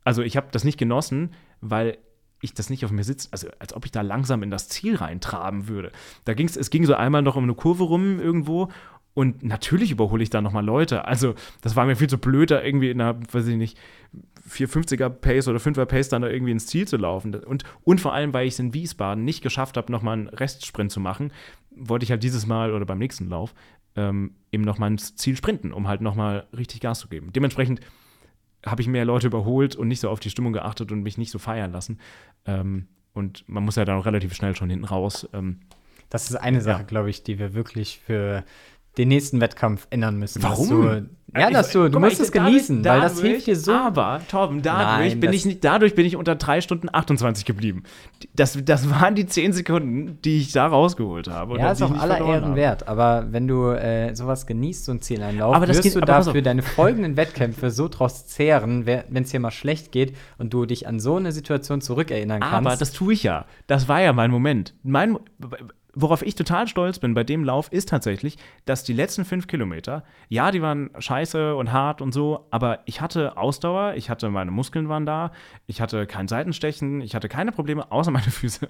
[0.04, 1.32] Also ich habe das nicht genossen,
[1.62, 1.98] weil
[2.42, 4.96] ich das nicht auf mir sitze, also als ob ich da langsam in das Ziel
[4.96, 5.92] reintraben würde.
[6.26, 8.70] Da ging's, es ging so einmal noch um eine Kurve rum irgendwo
[9.16, 11.06] und natürlich überhole ich da nochmal Leute.
[11.06, 13.78] Also das war mir viel zu blöd, da irgendwie in einer, weiß ich nicht,
[14.48, 17.34] 450er Pace oder 5er Pace dann da irgendwie ins Ziel zu laufen.
[17.34, 20.92] Und, und vor allem, weil ich es in Wiesbaden nicht geschafft habe, nochmal einen Restsprint
[20.92, 21.32] zu machen,
[21.76, 23.56] wollte ich halt dieses Mal oder beim nächsten Lauf
[23.96, 27.32] ähm, eben nochmal ins Ziel sprinten, um halt nochmal richtig Gas zu geben.
[27.34, 27.80] Dementsprechend
[28.66, 31.32] habe ich mehr Leute überholt und nicht so auf die Stimmung geachtet und mich nicht
[31.32, 32.00] so feiern lassen.
[32.46, 35.28] Ähm, und man muss ja dann auch relativ schnell schon hinten raus.
[35.34, 35.62] Ähm,
[36.10, 36.86] das ist eine Sache, Ja.
[36.86, 38.44] glaube ich, die wir wirklich für
[38.98, 40.42] den nächsten Wettkampf ändern müssen.
[40.44, 40.70] Warum?
[40.70, 41.06] du,
[41.38, 43.74] ja, dass du, du mal, musst es genießen, weil das dadurch- hilft dir so.
[43.74, 47.84] Aber, Torben, dadurch, Nein, bin ich nicht, dadurch bin ich unter 3 Stunden 28 geblieben.
[48.36, 51.58] Das, das waren die 10 Sekunden, die ich da rausgeholt habe.
[51.58, 52.88] ja, ist auch aller Ehren wert.
[52.88, 56.42] Aber wenn du äh, sowas genießt, so ein Zieleinlauf, Aber das wirst geht- du dafür
[56.42, 60.88] deine folgenden Wettkämpfe so draus zehren, wenn es dir mal schlecht geht und du dich
[60.88, 62.54] an so eine Situation zurückerinnern kannst.
[62.68, 63.44] Aber das tue ich ja.
[63.68, 64.74] Das war ja mein Moment.
[64.84, 65.18] Mein,
[65.96, 70.04] worauf ich total stolz bin bei dem Lauf, ist tatsächlich, dass die letzten fünf Kilometer,
[70.30, 74.52] ja, die waren scheiße und hart und so, aber ich hatte Ausdauer, ich hatte meine
[74.52, 75.32] Muskeln waren da,
[75.68, 78.68] ich hatte kein Seitenstechen, ich hatte keine Probleme, außer meine Füße.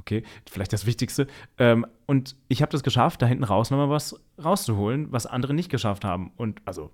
[0.00, 1.26] Okay, vielleicht das Wichtigste.
[1.58, 5.70] Ähm, und ich habe das geschafft, da hinten raus nochmal was rauszuholen, was andere nicht
[5.70, 6.32] geschafft haben.
[6.36, 6.90] Und also,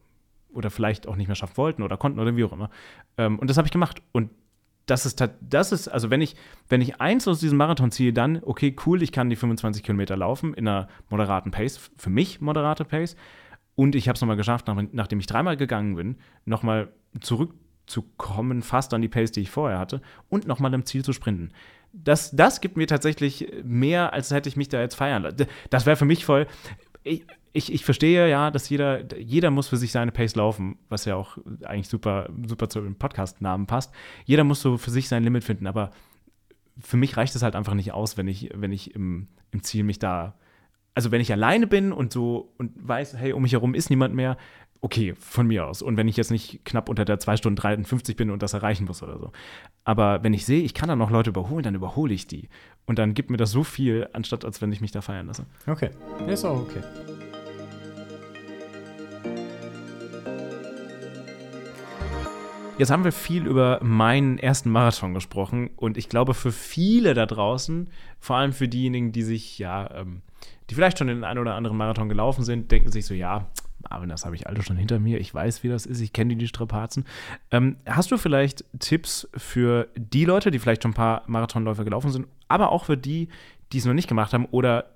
[0.52, 2.70] oder vielleicht auch nicht mehr schaffen wollten oder konnten oder wie auch immer.
[3.18, 4.00] Ähm, und das habe ich gemacht.
[4.12, 4.30] Und
[4.86, 6.36] das ist, das ist, also wenn ich,
[6.68, 10.16] wenn ich eins aus diesem Marathon ziehe, dann, okay, cool, ich kann die 25 Kilometer
[10.16, 13.16] laufen in einer moderaten Pace, für mich moderate Pace.
[13.76, 18.94] Und ich habe es nochmal geschafft, nach, nachdem ich dreimal gegangen bin, nochmal zurückzukommen, fast
[18.94, 21.50] an die Pace, die ich vorher hatte, und nochmal im Ziel zu sprinten.
[21.92, 25.46] Das, das gibt mir tatsächlich mehr, als hätte ich mich da jetzt feiern lassen.
[25.70, 26.46] Das wäre für mich voll.
[27.04, 27.24] Ich,
[27.56, 31.14] ich, ich verstehe ja, dass jeder, jeder muss für sich seine Pace laufen, was ja
[31.14, 33.94] auch eigentlich super, super zu dem Podcast-Namen passt.
[34.24, 35.90] Jeder muss so für sich sein Limit finden, aber
[36.80, 39.84] für mich reicht es halt einfach nicht aus, wenn ich, wenn ich im, im Ziel
[39.84, 40.34] mich da,
[40.94, 44.16] also wenn ich alleine bin und so und weiß, hey, um mich herum ist niemand
[44.16, 44.36] mehr,
[44.80, 45.80] okay, von mir aus.
[45.80, 48.84] Und wenn ich jetzt nicht knapp unter der 2 Stunden 53 bin und das erreichen
[48.84, 49.30] muss oder so.
[49.84, 52.48] Aber wenn ich sehe, ich kann da noch Leute überholen, dann überhole ich die.
[52.84, 55.46] Und dann gibt mir das so viel, anstatt als wenn ich mich da feiern lasse.
[55.68, 55.90] okay,
[56.26, 56.82] ist auch okay.
[62.76, 67.24] Jetzt haben wir viel über meinen ersten Marathon gesprochen und ich glaube, für viele da
[67.24, 70.22] draußen, vor allem für diejenigen, die sich ja, ähm,
[70.68, 73.46] die vielleicht schon den einen oder anderen Marathon gelaufen sind, denken sich so, ja,
[73.88, 76.34] Marvin, das habe ich alle schon hinter mir, ich weiß, wie das ist, ich kenne
[76.34, 77.04] die, Strapazen.
[77.52, 82.10] Ähm, hast du vielleicht Tipps für die Leute, die vielleicht schon ein paar Marathonläufe gelaufen
[82.10, 83.28] sind, aber auch für die,
[83.72, 84.90] die es noch nicht gemacht haben oder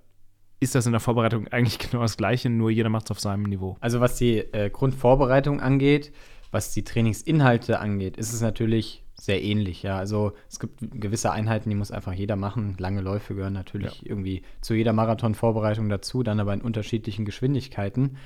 [0.58, 3.44] ist das in der Vorbereitung eigentlich genau das Gleiche, nur jeder macht es auf seinem
[3.44, 3.76] Niveau.
[3.78, 6.12] Also was die äh, Grundvorbereitung angeht,
[6.50, 9.98] was die Trainingsinhalte angeht, ist es natürlich sehr ähnlich, ja.
[9.98, 12.76] Also es gibt gewisse Einheiten, die muss einfach jeder machen.
[12.78, 14.10] Lange Läufe gehören natürlich ja.
[14.10, 18.16] irgendwie zu jeder Marathonvorbereitung dazu, dann aber in unterschiedlichen Geschwindigkeiten.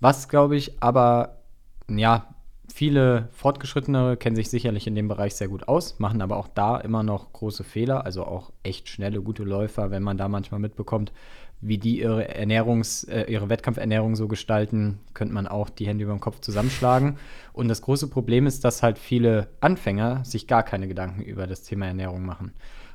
[0.00, 1.42] Was, glaube ich, aber,
[1.88, 2.34] ja,
[2.72, 6.78] viele Fortgeschrittenere kennen sich sicherlich in dem Bereich sehr gut aus, machen aber auch da
[6.78, 11.12] immer noch große Fehler, also auch echt schnelle, gute Läufer, wenn man da manchmal mitbekommt,
[11.60, 16.14] wie die ihre Ernährungs-, äh, ihre Wettkampfernährung so gestalten, könnte man auch die Hände über
[16.14, 17.18] den Kopf zusammenschlagen.
[17.52, 21.62] Und das große Problem ist, dass halt viele Anfänger sich gar keine Gedanken über das
[21.62, 22.52] Thema Ernährung machen.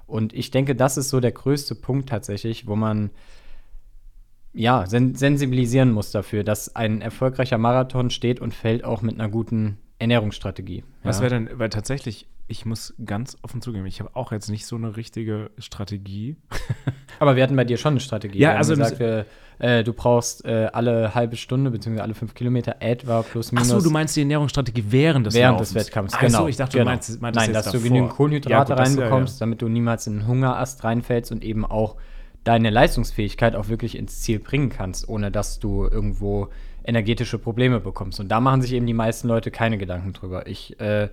[0.07, 3.11] Und ich denke, das ist so der größte Punkt tatsächlich, wo man
[4.55, 9.29] ja, sen sensibilisieren muss dafür, dass ein erfolgreicher Marathon steht und fällt auch mit einer
[9.29, 10.83] guten Ernährungsstrategie.
[11.03, 14.65] Was wäre denn, weil tatsächlich, ich muss ganz offen zugeben, ich habe auch jetzt nicht
[14.65, 16.35] so eine richtige Strategie.
[17.19, 18.39] Aber wir hatten bei dir schon eine Strategie.
[18.39, 19.25] Ja, also gesagt, wir,
[19.59, 22.01] äh, du brauchst äh, alle halbe Stunde bzw.
[22.01, 23.71] alle fünf Kilometer etwa plus minus.
[23.71, 25.69] Achso, du meinst die Ernährungsstrategie während des Während Laufens.
[25.73, 26.39] des Wettkampfs, genau.
[26.39, 26.83] Achso, ich dachte, genau.
[26.83, 27.79] du meinst, meinst Nein, dass davor.
[27.79, 29.39] du genügend Kohlenhydrate ja, gut, reinbekommst, ja, ja.
[29.39, 31.95] damit du niemals in einen Hungerast reinfällst und eben auch
[32.43, 36.49] deine Leistungsfähigkeit auch wirklich ins Ziel bringen kannst, ohne dass du irgendwo
[36.85, 38.19] energetische Probleme bekommst.
[38.19, 40.47] Und da machen sich eben die meisten Leute keine Gedanken drüber.
[40.47, 41.09] Ich äh,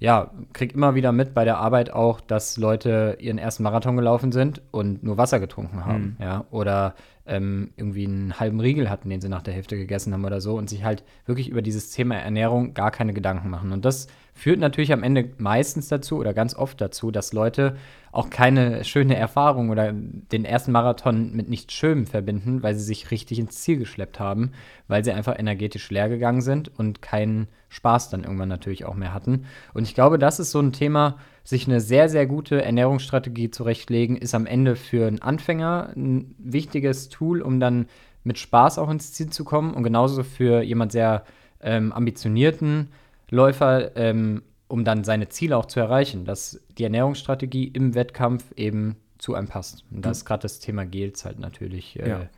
[0.00, 4.30] ja, krieg immer wieder mit bei der Arbeit auch, dass Leute ihren ersten Marathon gelaufen
[4.30, 6.24] sind und nur Wasser getrunken haben, mhm.
[6.24, 6.94] ja, oder
[7.26, 10.56] ähm, irgendwie einen halben Riegel hatten, den sie nach der Hälfte gegessen haben oder so
[10.56, 13.72] und sich halt wirklich über dieses Thema Ernährung gar keine Gedanken machen.
[13.72, 14.06] Und das
[14.38, 17.76] führt natürlich am Ende meistens dazu oder ganz oft dazu, dass Leute
[18.12, 23.10] auch keine schöne Erfahrung oder den ersten Marathon mit nichts Schönem verbinden, weil sie sich
[23.10, 24.52] richtig ins Ziel geschleppt haben,
[24.86, 29.12] weil sie einfach energetisch leer gegangen sind und keinen Spaß dann irgendwann natürlich auch mehr
[29.12, 29.44] hatten.
[29.74, 34.16] Und ich glaube, das ist so ein Thema, sich eine sehr, sehr gute Ernährungsstrategie zurechtlegen,
[34.16, 37.86] ist am Ende für einen Anfänger ein wichtiges Tool, um dann
[38.24, 41.24] mit Spaß auch ins Ziel zu kommen und genauso für jemand sehr
[41.60, 42.88] ähm, ambitionierten
[43.30, 48.96] Läufer, ähm, um dann seine Ziele auch zu erreichen, dass die Ernährungsstrategie im Wettkampf eben
[49.18, 49.84] zu einem passt.
[49.90, 52.28] Und da ist gerade das Thema Gels halt natürlich äh, ja.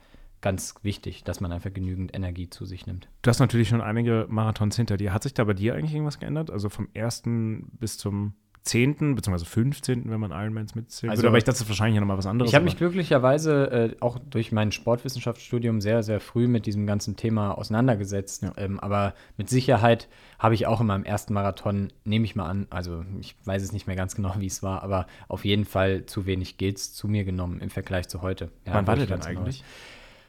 [0.40, 3.08] ganz wichtig, dass man einfach genügend Energie zu sich nimmt.
[3.22, 5.12] Du hast natürlich schon einige Marathons hinter dir.
[5.12, 6.50] Hat sich da bei dir eigentlich irgendwas geändert?
[6.50, 9.14] Also vom ersten bis zum 10.
[9.14, 9.44] bzw.
[9.44, 11.10] 15., wenn man Ironmans mitzählt.
[11.10, 12.50] Also, aber ich dachte, das ist wahrscheinlich noch mal was anderes.
[12.50, 17.16] Ich habe mich glücklicherweise äh, auch durch mein Sportwissenschaftsstudium sehr, sehr früh mit diesem ganzen
[17.16, 18.42] Thema auseinandergesetzt.
[18.42, 18.52] Ja.
[18.56, 20.08] Ähm, aber mit Sicherheit
[20.38, 23.72] habe ich auch in meinem ersten Marathon, nehme ich mal an, also ich weiß es
[23.72, 27.08] nicht mehr ganz genau, wie es war, aber auf jeden Fall zu wenig Gels zu
[27.08, 28.50] mir genommen im Vergleich zu heute.
[28.66, 29.64] Ja, Wann war der denn eigentlich?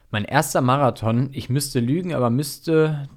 [0.10, 3.10] Mein erster Marathon, ich müsste lügen, aber müsste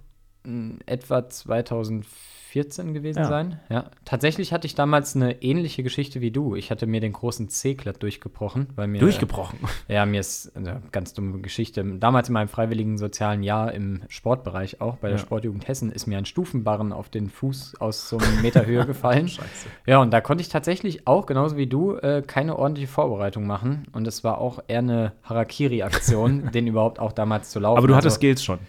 [0.86, 3.24] etwa 2004 14 gewesen ja.
[3.24, 3.58] sein.
[3.68, 3.86] Ja.
[4.04, 6.54] Tatsächlich hatte ich damals eine ähnliche Geschichte wie du.
[6.54, 8.68] Ich hatte mir den großen C-Klatt durchgebrochen.
[8.76, 9.58] Weil mir, durchgebrochen?
[9.88, 11.84] Äh, ja, mir ist eine ganz dumme Geschichte.
[11.98, 15.22] Damals in meinem freiwilligen sozialen Jahr im Sportbereich auch, bei der ja.
[15.24, 19.26] Sportjugend Hessen, ist mir ein Stufenbarren auf den Fuß aus so einem Meter Höhe gefallen.
[19.26, 19.66] Scheiße.
[19.86, 23.88] Ja, und da konnte ich tatsächlich auch, genauso wie du, äh, keine ordentliche Vorbereitung machen.
[23.90, 27.78] Und es war auch eher eine Harakiri-Aktion, den überhaupt auch damals zu laufen.
[27.78, 28.60] Aber du hattest also, Skills schon.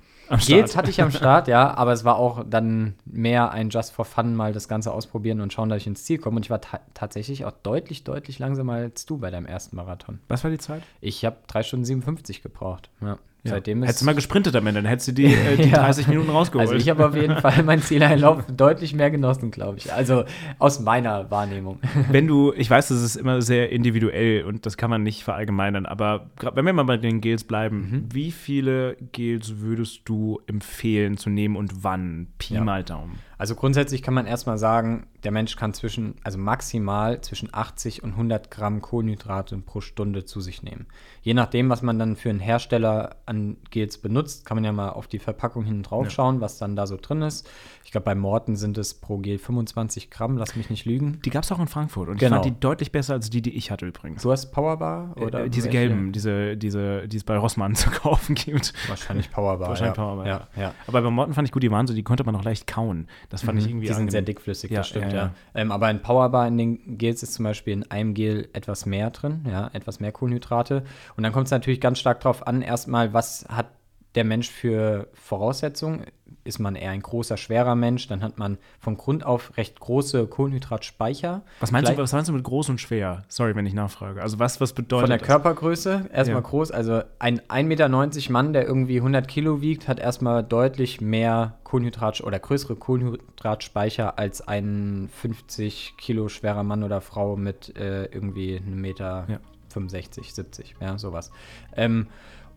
[0.45, 4.05] Gels hatte ich am Start, ja, aber es war auch dann mehr ein Just for
[4.05, 6.37] Fun, mal das Ganze ausprobieren und schauen, dass ich ins Ziel komme.
[6.37, 10.19] Und ich war ta tatsächlich auch deutlich, deutlich langsamer als du bei deinem ersten Marathon.
[10.27, 10.83] Was war die Zeit?
[11.01, 12.89] Ich habe 3 Stunden 57 gebraucht.
[13.01, 13.17] Ja.
[13.45, 13.51] Ja.
[13.51, 15.77] Seitdem ist Hättest du mal gesprintet am Ende, dann hättest du die, äh, die ja.
[15.77, 16.67] 30 Minuten rausgeholt.
[16.67, 19.93] Also ich habe auf jeden Fall mein Zieleinlauf deutlich mehr genossen, glaube ich.
[19.93, 20.25] Also
[20.57, 21.79] aus meiner Wahrnehmung.
[22.09, 25.85] Wenn du, ich weiß, das ist immer sehr individuell und das kann man nicht verallgemeinern,
[25.85, 28.05] aber wenn wir mal bei den Gels bleiben, mhm.
[28.13, 32.27] wie viele Gels würdest du empfehlen zu nehmen und wann?
[32.37, 32.63] Pi ja.
[32.63, 33.19] mal Daumen.
[33.37, 38.11] Also grundsätzlich kann man erstmal sagen, der Mensch kann zwischen, also maximal zwischen 80 und
[38.11, 40.85] 100 Gramm Kohlenhydrate pro Stunde zu sich nehmen.
[41.21, 44.89] Je nachdem, was man dann für einen Hersteller an Gels benutzt, kann man ja mal
[44.89, 46.41] auf die Verpackung hinten drauf schauen, ja.
[46.41, 47.49] was dann da so drin ist.
[47.83, 51.19] Ich glaube, bei Morten sind es pro Gel 25 Gramm, lass mich nicht lügen.
[51.25, 52.37] Die gab es auch in Frankfurt und genau.
[52.37, 54.23] ich fand die deutlich besser als die, die ich hatte übrigens.
[54.23, 55.45] Du hast Powerbar oder?
[55.45, 55.77] Äh, diese welche?
[55.77, 58.73] gelben, diese, diese, die es bei Rossmann zu kaufen gibt.
[58.87, 59.69] Wahrscheinlich Powerbar.
[59.69, 60.03] Wahrscheinlich ja.
[60.03, 60.47] Powerbar, ja.
[60.55, 60.73] ja.
[60.87, 63.07] Aber bei Morten fand ich gut, die waren so, die konnte man noch leicht kauen.
[63.29, 63.65] Das fand mhm.
[63.65, 65.33] ich irgendwie Die sind sehr dickflüssig, das stimmt, ja.
[65.53, 69.09] Ähm, aber in Powerbar in den Gels ist zum Beispiel in einem Gel etwas mehr
[69.09, 70.83] drin, ja, etwas mehr Kohlenhydrate.
[71.15, 73.67] Und dann kommt es natürlich ganz stark darauf an, erstmal, was hat
[74.15, 76.05] der Mensch für Voraussetzungen?
[76.43, 80.27] Ist man eher ein großer, schwerer Mensch, dann hat man von Grund auf recht große
[80.27, 81.43] Kohlenhydratspeicher.
[81.59, 83.23] Was meinst, du, was meinst du mit groß und schwer?
[83.27, 84.21] Sorry, wenn ich nachfrage.
[84.21, 85.27] Also was, was bedeutet Von der das?
[85.27, 86.47] Körpergröße erstmal ja.
[86.47, 86.71] groß.
[86.71, 92.21] Also ein 1,90 Meter Mann, der irgendwie 100 Kilo wiegt, hat erstmal deutlich mehr Kohlenhydrat
[92.21, 98.81] oder größere Kohlenhydratspeicher als ein 50 Kilo schwerer Mann oder Frau mit äh, irgendwie einem
[98.81, 99.39] Meter ja.
[99.69, 101.31] 65, 70, ja, sowas.
[101.75, 102.07] Ähm,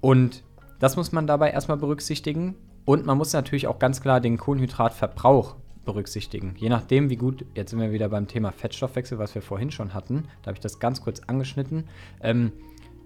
[0.00, 0.42] Und
[0.78, 2.54] das muss man dabei erstmal berücksichtigen.
[2.84, 6.54] Und man muss natürlich auch ganz klar den Kohlenhydratverbrauch berücksichtigen.
[6.58, 9.94] Je nachdem, wie gut, jetzt sind wir wieder beim Thema Fettstoffwechsel, was wir vorhin schon
[9.94, 11.84] hatten, da habe ich das ganz kurz angeschnitten.
[12.22, 12.52] Ähm,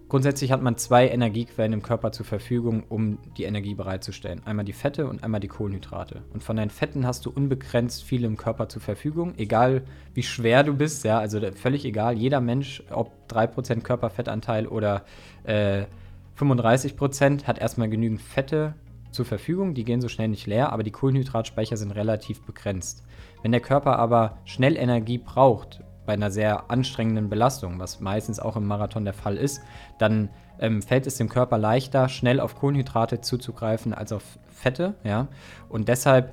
[0.08, 4.42] grundsätzlich hat man zwei Energiequellen im Körper zur Verfügung, um die Energie bereitzustellen.
[4.44, 6.22] Einmal die Fette und einmal die Kohlenhydrate.
[6.32, 9.82] Und von deinen Fetten hast du unbegrenzt viele im Körper zur Verfügung, egal
[10.14, 12.18] wie schwer du bist, ja, also völlig egal.
[12.18, 15.04] Jeder Mensch, ob 3% Körperfettanteil oder
[15.44, 15.84] äh,
[16.38, 18.74] 35%, hat erstmal genügend Fette
[19.10, 23.04] zur Verfügung, die gehen so schnell nicht leer, aber die Kohlenhydratspeicher sind relativ begrenzt.
[23.42, 28.56] Wenn der Körper aber schnell Energie braucht, bei einer sehr anstrengenden Belastung, was meistens auch
[28.56, 29.62] im Marathon der Fall ist,
[29.98, 35.28] dann ähm, fällt es dem Körper leichter, schnell auf Kohlenhydrate zuzugreifen als auf Fette, ja.
[35.68, 36.32] Und deshalb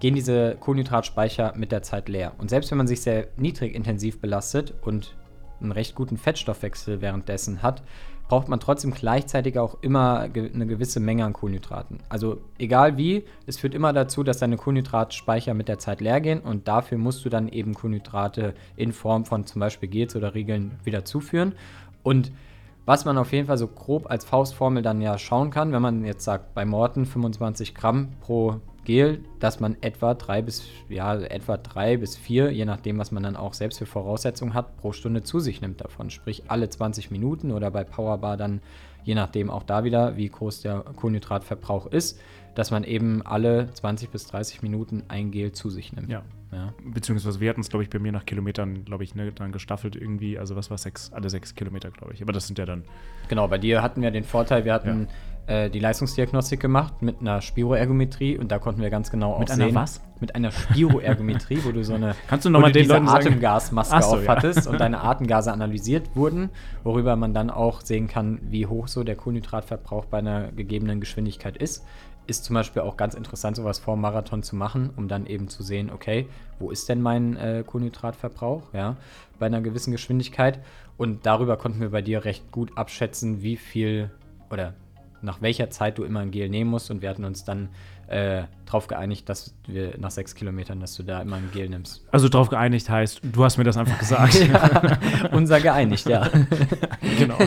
[0.00, 2.32] gehen diese Kohlenhydratspeicher mit der Zeit leer.
[2.38, 5.16] Und selbst wenn man sich sehr niedrig intensiv belastet und
[5.60, 7.82] einen recht guten Fettstoffwechsel währenddessen hat,
[8.28, 11.98] braucht man trotzdem gleichzeitig auch immer eine gewisse Menge an Kohlenhydraten.
[12.08, 16.40] Also egal wie, es führt immer dazu, dass deine Kohlenhydratspeicher mit der Zeit leer gehen
[16.40, 20.72] und dafür musst du dann eben Kohlenhydrate in Form von zum Beispiel Gels oder Riegeln
[20.84, 21.54] wieder zuführen.
[22.02, 22.32] Und
[22.84, 26.04] was man auf jeden Fall so grob als Faustformel dann ja schauen kann, wenn man
[26.04, 31.56] jetzt sagt, bei Morten 25 Gramm pro Gel, dass man etwa drei bis, ja, etwa
[31.56, 35.22] drei bis vier, je nachdem, was man dann auch selbst für Voraussetzungen hat, pro Stunde
[35.24, 36.08] zu sich nimmt davon.
[36.08, 38.60] Sprich alle 20 Minuten oder bei Powerbar dann,
[39.02, 42.20] je nachdem auch da wieder, wie groß der Kohlenhydratverbrauch ist,
[42.54, 46.08] dass man eben alle 20 bis 30 Minuten ein Gel zu sich nimmt.
[46.08, 46.22] Ja.
[46.52, 46.72] ja.
[46.84, 49.96] Beziehungsweise wir hatten es, glaube ich, bei mir nach Kilometern, glaube ich, ne, dann gestaffelt
[49.96, 52.22] irgendwie, also was war sechs, alle sechs Kilometer, glaube ich.
[52.22, 52.84] Aber das sind ja dann.
[53.28, 55.06] Genau, bei dir hatten wir den Vorteil, wir hatten ja
[55.46, 59.54] äh, die Leistungsdiagnostik gemacht mit einer Spiroergometrie und da konnten wir ganz genau mit auch
[59.54, 59.66] sehen.
[59.66, 60.00] Mit einer was?
[60.18, 64.16] Mit einer Spiroergometrie, wo du so eine Kannst du noch mal den Leuten Atemgasmaske so,
[64.16, 64.72] aufhattest ja.
[64.72, 66.50] und deine Atemgase analysiert wurden,
[66.82, 71.56] worüber man dann auch sehen kann, wie hoch so der Kohlenhydratverbrauch bei einer gegebenen Geschwindigkeit
[71.56, 71.84] ist.
[72.26, 75.46] Ist zum Beispiel auch ganz interessant, sowas vor dem Marathon zu machen, um dann eben
[75.46, 76.26] zu sehen, okay,
[76.58, 78.96] wo ist denn mein äh, Kohlenhydratverbrauch, ja,
[79.38, 80.58] bei einer gewissen Geschwindigkeit.
[80.96, 84.10] Und darüber konnten wir bei dir recht gut abschätzen, wie viel
[84.50, 84.74] oder
[85.22, 86.90] nach welcher Zeit du immer ein Gel nehmen musst.
[86.90, 87.68] Und wir hatten uns dann
[88.08, 92.04] äh, darauf geeinigt, dass wir nach sechs Kilometern, dass du da immer ein Gel nimmst.
[92.10, 94.34] Also darauf geeinigt heißt, du hast mir das einfach gesagt.
[94.48, 94.98] ja,
[95.32, 96.28] unser geeinigt, ja.
[97.18, 97.38] genau.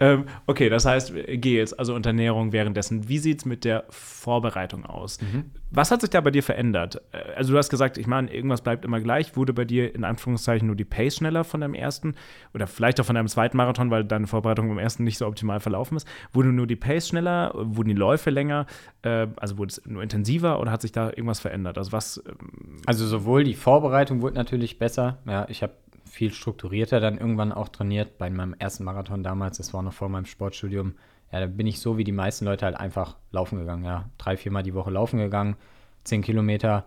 [0.00, 3.08] ähm, okay, das heißt Gels, also Unterernährung währenddessen.
[3.08, 5.20] Wie sieht es mit der Vorbereitung aus?
[5.20, 5.50] Mhm.
[5.70, 7.02] Was hat sich da bei dir verändert?
[7.10, 9.36] Äh, also du hast gesagt, ich meine, irgendwas bleibt immer gleich.
[9.36, 12.14] Wurde bei dir in Anführungszeichen nur die Pace schneller von deinem ersten
[12.54, 15.58] oder vielleicht auch von deinem zweiten Marathon, weil deine Vorbereitung beim ersten nicht so optimal
[15.58, 16.06] verlaufen ist?
[16.32, 17.52] Wurde nur die Pace schneller?
[17.54, 18.66] Wurden die Läufe länger?
[19.02, 21.78] Äh, also wurde es nur intensiver oder hat sich da irgendwas verändert?
[21.78, 22.22] Also was?
[22.26, 25.18] Ähm also sowohl die Vorbereitung wurde natürlich besser.
[25.26, 25.72] Ja, ich habe
[26.04, 29.56] viel strukturierter dann irgendwann auch trainiert bei meinem ersten Marathon damals.
[29.56, 30.94] Das war noch vor meinem Sportstudium
[31.34, 34.08] ja, da bin ich so wie die meisten Leute halt einfach laufen gegangen, ja.
[34.18, 35.56] Drei, viermal die Woche laufen gegangen,
[36.04, 36.84] zehn Kilometer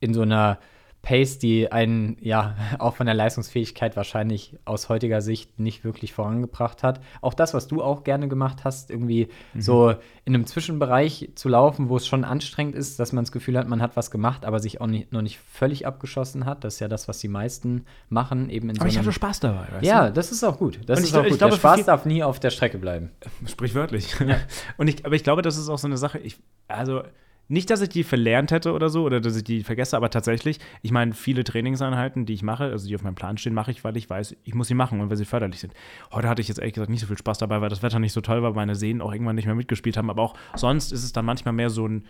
[0.00, 0.58] in so einer
[1.02, 6.82] Pace, die einen ja auch von der Leistungsfähigkeit wahrscheinlich aus heutiger Sicht nicht wirklich vorangebracht
[6.82, 7.00] hat.
[7.20, 9.60] Auch das, was du auch gerne gemacht hast, irgendwie mhm.
[9.60, 9.90] so
[10.24, 13.68] in einem Zwischenbereich zu laufen, wo es schon anstrengend ist, dass man das Gefühl hat,
[13.68, 16.64] man hat was gemacht, aber sich auch nicht, noch nicht völlig abgeschossen hat.
[16.64, 19.40] Das ist ja das, was die meisten machen, eben in aber so ich hatte Spaß
[19.40, 19.66] dabei.
[19.82, 20.12] ja, du?
[20.12, 20.80] das ist auch gut.
[20.86, 21.38] Das Und ist auch gut.
[21.38, 23.10] Glaube, der Spaß darf nie auf der Strecke bleiben.
[23.46, 24.18] Sprichwörtlich.
[24.20, 24.36] Ja.
[24.76, 26.18] Und ich, aber ich glaube, das ist auch so eine Sache.
[26.18, 27.02] Ich, also
[27.48, 30.58] nicht, dass ich die verlernt hätte oder so oder dass ich die vergesse, aber tatsächlich,
[30.82, 33.82] ich meine, viele Trainingseinheiten, die ich mache, also die auf meinem Plan stehen, mache ich,
[33.84, 35.72] weil ich weiß, ich muss sie machen und weil sie förderlich sind.
[36.12, 38.12] Heute hatte ich jetzt ehrlich gesagt nicht so viel Spaß dabei, weil das Wetter nicht
[38.12, 41.04] so toll war, meine Sehnen auch irgendwann nicht mehr mitgespielt haben, aber auch sonst ist
[41.04, 42.04] es dann manchmal mehr so ein,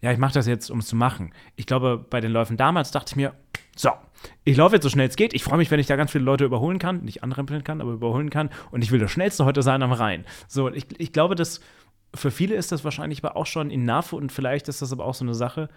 [0.00, 1.32] ja, ich mache das jetzt, um es zu machen.
[1.56, 3.32] Ich glaube, bei den Läufen damals dachte ich mir,
[3.76, 3.90] so,
[4.44, 5.34] ich laufe jetzt so schnell es geht.
[5.34, 7.92] Ich freue mich, wenn ich da ganz viele Leute überholen kann, nicht anrempeln kann, aber
[7.92, 10.24] überholen kann und ich will das Schnellste heute sein am Rhein.
[10.46, 11.60] So, ich, ich glaube, das
[12.14, 15.14] für viele ist das wahrscheinlich aber auch schon enough und vielleicht ist das aber auch
[15.14, 15.68] so eine Sache.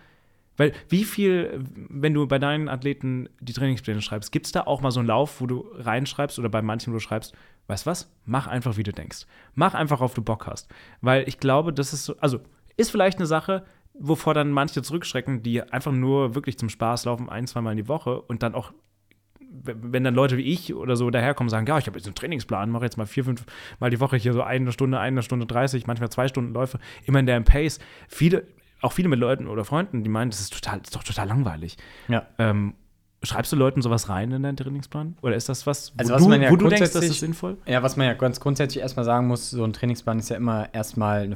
[0.57, 4.81] Weil wie viel, wenn du bei deinen Athleten die Trainingspläne schreibst, gibt es da auch
[4.81, 7.35] mal so einen Lauf, wo du reinschreibst oder bei manchen, wo du schreibst,
[7.67, 9.27] weißt was, mach einfach, wie du denkst.
[9.53, 10.67] Mach einfach, auf du Bock hast.
[11.01, 12.39] Weil ich glaube, das ist so, also
[12.75, 17.29] ist vielleicht eine Sache, wovor dann manche zurückschrecken, die einfach nur wirklich zum Spaß laufen,
[17.29, 18.73] ein, zweimal in die Woche und dann auch
[19.49, 22.15] wenn dann Leute wie ich oder so daherkommen und sagen, ja, ich habe jetzt einen
[22.15, 23.45] Trainingsplan, mache jetzt mal vier, fünf
[23.79, 27.19] Mal die Woche hier so eine Stunde, eine Stunde 30, manchmal zwei Stunden Läufe, immer
[27.19, 27.79] in der Pace.
[28.07, 28.43] Viele,
[28.81, 31.27] auch viele mit Leuten oder Freunden, die meinen, das ist total, das ist doch total
[31.27, 31.77] langweilig.
[32.07, 32.25] Ja.
[32.37, 32.73] Ähm,
[33.23, 35.17] Schreibst du Leuten sowas rein in deinen Trainingsplan?
[35.23, 37.57] Oder ist das was, wo, also was du, ja wo du denkst, das ist sinnvoll?
[37.65, 40.71] Ja, was man ja ganz grundsätzlich erstmal sagen muss, so ein Trainingsplan ist ja immer
[40.71, 41.35] erstmal eine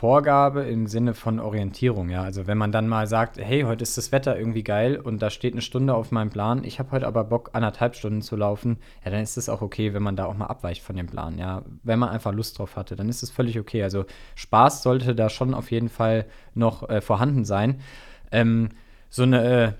[0.00, 2.22] Vorgabe im Sinne von Orientierung, ja.
[2.22, 5.28] Also wenn man dann mal sagt, hey, heute ist das Wetter irgendwie geil und da
[5.28, 8.78] steht eine Stunde auf meinem Plan, ich habe heute aber Bock, anderthalb Stunden zu laufen,
[9.04, 11.36] ja, dann ist es auch okay, wenn man da auch mal abweicht von dem Plan,
[11.36, 11.64] ja.
[11.82, 13.82] Wenn man einfach Lust drauf hatte, dann ist es völlig okay.
[13.82, 16.24] Also Spaß sollte da schon auf jeden Fall
[16.54, 17.82] noch äh, vorhanden sein.
[18.32, 18.70] Ähm,
[19.10, 19.72] so eine äh,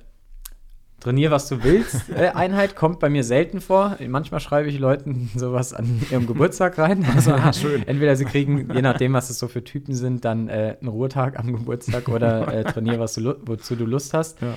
[1.00, 2.08] Trainier, was du willst.
[2.10, 3.96] Äh, Einheit kommt bei mir selten vor.
[4.06, 7.06] Manchmal schreibe ich Leuten sowas an ihrem Geburtstag rein.
[7.14, 7.86] Also, ah, schön.
[7.86, 11.38] Entweder sie kriegen, je nachdem, was es so für Typen sind, dann äh, einen Ruhetag
[11.38, 14.42] am Geburtstag oder äh, trainier, was du, wozu du Lust hast.
[14.42, 14.54] Ja.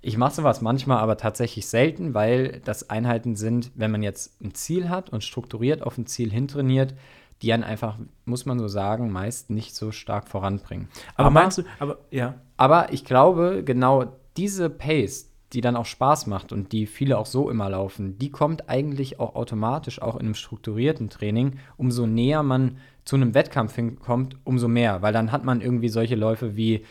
[0.00, 4.54] Ich mache sowas manchmal, aber tatsächlich selten, weil das Einheiten sind, wenn man jetzt ein
[4.54, 6.94] Ziel hat und strukturiert auf ein Ziel hintrainiert,
[7.42, 10.88] die einen einfach, muss man so sagen, meist nicht so stark voranbringen.
[11.14, 12.34] Aber, aber meinst du, aber ja.
[12.56, 17.26] Aber ich glaube, genau diese Pace, die dann auch Spaß macht und die viele auch
[17.26, 21.58] so immer laufen, die kommt eigentlich auch automatisch auch in einem strukturierten Training.
[21.76, 26.16] Umso näher man zu einem Wettkampf hinkommt, umso mehr, weil dann hat man irgendwie solche
[26.16, 26.84] Läufe wie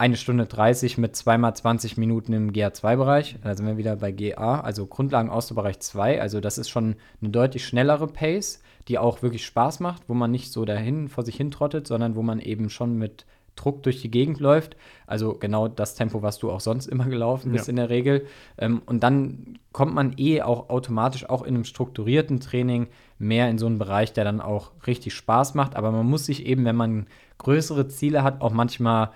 [0.00, 3.36] eine Stunde 30 mit zweimal 20 Minuten im GA2-Bereich.
[3.44, 6.22] Da sind wir wieder bei GA, also Grundlagen-Ausdauerbereich 2.
[6.22, 10.30] Also das ist schon eine deutlich schnellere Pace, die auch wirklich Spaß macht, wo man
[10.30, 13.26] nicht so dahin vor sich hin trottet, sondern wo man eben schon mit
[13.56, 14.76] Druck durch die Gegend läuft.
[15.06, 17.70] Also genau das Tempo, was du auch sonst immer gelaufen bist ja.
[17.70, 18.26] in der Regel.
[18.58, 22.88] Ähm, und dann kommt man eh auch automatisch auch in einem strukturierten Training
[23.18, 25.76] mehr in so einen Bereich, der dann auch richtig Spaß macht.
[25.76, 27.06] Aber man muss sich eben, wenn man
[27.38, 29.10] größere Ziele hat, auch manchmal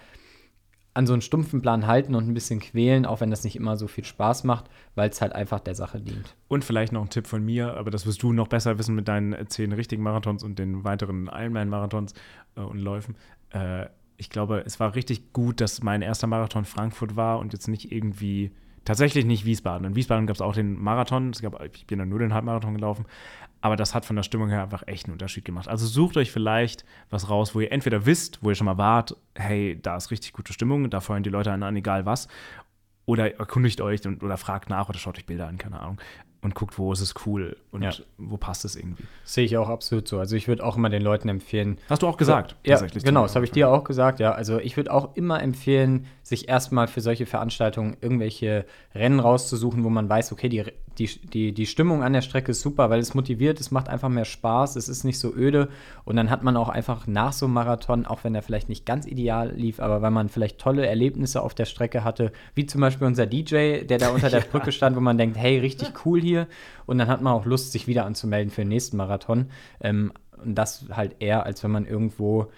[0.95, 3.76] an so einen stumpfen Plan halten und ein bisschen quälen, auch wenn das nicht immer
[3.76, 6.37] so viel Spaß macht, weil es halt einfach der Sache dient.
[6.47, 9.09] Und vielleicht noch ein Tipp von mir, aber das wirst du noch besser wissen mit
[9.09, 12.14] deinen zehn richtigen Marathons und den weiteren Ironman-Marathons
[12.57, 13.16] äh, und Läufen.
[13.51, 13.87] Äh,
[14.17, 17.91] ich glaube, es war richtig gut, dass mein erster Marathon Frankfurt war und jetzt nicht
[17.93, 18.53] irgendwie,
[18.85, 19.87] tatsächlich nicht Wiesbaden.
[19.87, 22.75] In Wiesbaden gab es auch den Marathon, es gab, ich bin dann nur den Halbmarathon
[22.75, 23.07] gelaufen,
[23.61, 25.69] aber das hat von der Stimmung her einfach echt einen Unterschied gemacht.
[25.69, 29.17] Also sucht euch vielleicht was raus, wo ihr entweder wisst, wo ihr schon mal wart,
[29.35, 32.29] hey, da ist richtig gute Stimmung, da feuern die Leute an, egal was,
[33.07, 35.99] oder erkundigt euch und, oder fragt nach oder schaut euch Bilder an, keine Ahnung
[36.45, 37.90] und guckt, wo ist es cool und ja.
[38.18, 39.05] wo passt es irgendwie.
[39.24, 40.18] Sehe ich auch absolut so.
[40.18, 41.78] Also ich würde auch immer den Leuten empfehlen.
[41.88, 42.55] Hast du auch gesagt?
[42.64, 44.20] Ja, genau, das habe ich dir auch gesagt.
[44.20, 49.84] Ja, also ich würde auch immer empfehlen, sich erstmal für solche Veranstaltungen irgendwelche Rennen rauszusuchen,
[49.84, 50.64] wo man weiß, okay, die,
[50.99, 54.09] die, die, die Stimmung an der Strecke ist super, weil es motiviert, es macht einfach
[54.09, 55.68] mehr Spaß, es ist nicht so öde.
[56.05, 58.86] Und dann hat man auch einfach nach so einem Marathon, auch wenn er vielleicht nicht
[58.86, 62.80] ganz ideal lief, aber weil man vielleicht tolle Erlebnisse auf der Strecke hatte, wie zum
[62.80, 66.20] Beispiel unser DJ, der da unter der Brücke stand, wo man denkt, hey, richtig cool
[66.20, 66.47] hier.
[66.86, 69.47] Und dann hat man auch Lust, sich wieder anzumelden für den nächsten Marathon.
[69.80, 70.12] Ähm,
[70.45, 72.51] und das halt eher, als wenn man irgendwo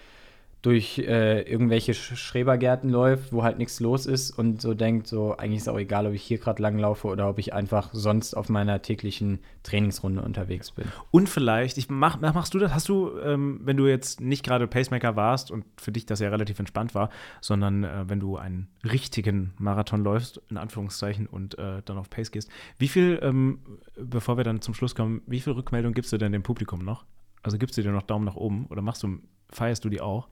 [0.61, 5.59] durch äh, irgendwelche Schrebergärten läuft, wo halt nichts los ist und so denkt, so eigentlich
[5.59, 8.81] ist auch egal, ob ich hier gerade langlaufe oder ob ich einfach sonst auf meiner
[8.81, 10.85] täglichen Trainingsrunde unterwegs bin.
[11.11, 14.67] Und vielleicht, ich mach, machst du das, hast du, ähm, wenn du jetzt nicht gerade
[14.67, 18.67] Pacemaker warst und für dich das ja relativ entspannt war, sondern äh, wenn du einen
[18.83, 22.49] richtigen Marathon läufst, in Anführungszeichen, und äh, dann auf Pace gehst,
[22.79, 23.59] wie viel, ähm,
[23.95, 27.05] bevor wir dann zum Schluss kommen, wie viel Rückmeldung gibst du denn dem Publikum noch?
[27.43, 30.27] Also gibst du dir noch Daumen nach oben oder machst du, feierst du die auch?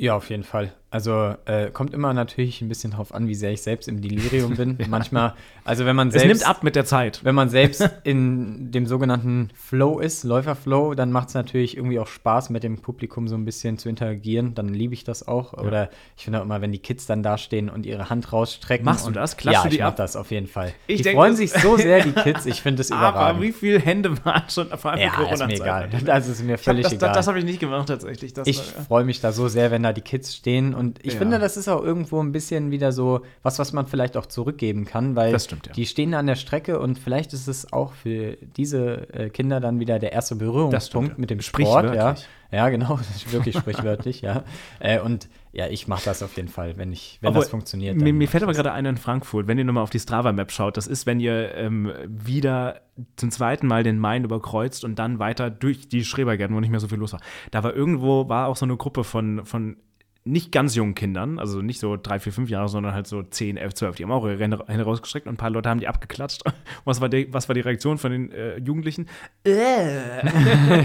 [0.00, 0.72] Ja, auf jeden Fall.
[0.92, 4.56] Also äh, kommt immer natürlich ein bisschen drauf an, wie sehr ich selbst im Delirium
[4.56, 4.76] bin.
[4.80, 4.88] ja.
[4.88, 5.34] Manchmal,
[5.64, 6.24] also wenn man selbst.
[6.24, 7.20] Es nimmt ab mit der Zeit.
[7.22, 12.08] Wenn man selbst in dem sogenannten Flow ist, Läuferflow, dann macht es natürlich irgendwie auch
[12.08, 14.56] Spaß, mit dem Publikum so ein bisschen zu interagieren.
[14.56, 15.52] Dann liebe ich das auch.
[15.52, 15.60] Ja.
[15.60, 18.84] Oder ich finde auch immer, wenn die Kids dann da stehen und ihre Hand rausstrecken.
[18.84, 19.36] Machst du das?
[19.36, 20.72] Klatschst ja, du die ich mach das auf jeden Fall.
[20.88, 22.46] Ich die denk, freuen sich so sehr, die Kids.
[22.46, 23.20] Ich finde das überragend.
[23.20, 25.88] Aber wie viele Hände waren schon vor allem Ja, ist mir egal.
[26.04, 27.10] Das ist mir völlig das, egal.
[27.10, 28.32] Das, das habe ich nicht gemacht tatsächlich.
[28.32, 31.18] Das ich freue mich da so sehr, wenn da die Kids stehen und ich ja.
[31.18, 34.86] finde, das ist auch irgendwo ein bisschen wieder so was, was man vielleicht auch zurückgeben
[34.86, 35.72] kann, weil stimmt, ja.
[35.74, 39.78] die stehen an der Strecke und vielleicht ist es auch für diese äh, Kinder dann
[39.78, 41.94] wieder der erste Berührungspunkt mit dem Sport.
[41.94, 42.14] Ja.
[42.50, 42.98] ja, genau,
[43.30, 44.44] wirklich sprichwörtlich, ja.
[44.78, 47.96] Äh, und ja, ich mache das auf jeden Fall, wenn, ich, wenn aber das funktioniert.
[47.96, 50.78] Mir, mir fällt aber gerade ein in Frankfurt, wenn ihr nochmal auf die Strava-Map schaut,
[50.78, 52.80] das ist, wenn ihr ähm, wieder
[53.16, 56.80] zum zweiten Mal den Main überkreuzt und dann weiter durch die Schrebergärten, wo nicht mehr
[56.80, 57.20] so viel los war.
[57.50, 59.76] Da war irgendwo, war auch so eine Gruppe von, von
[60.24, 63.56] nicht ganz jungen Kindern, also nicht so drei, vier, fünf Jahre, sondern halt so zehn,
[63.56, 63.96] elf, zwölf.
[63.96, 66.42] Die haben auch ihre Hände rausgestreckt und ein paar Leute haben die abgeklatscht.
[66.84, 69.06] Was war die, was war die Reaktion von den äh, Jugendlichen?
[69.44, 69.52] Äh,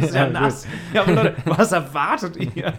[0.08, 0.68] sehr nass.
[0.94, 2.74] Ja, aber Leute, was erwartet ihr?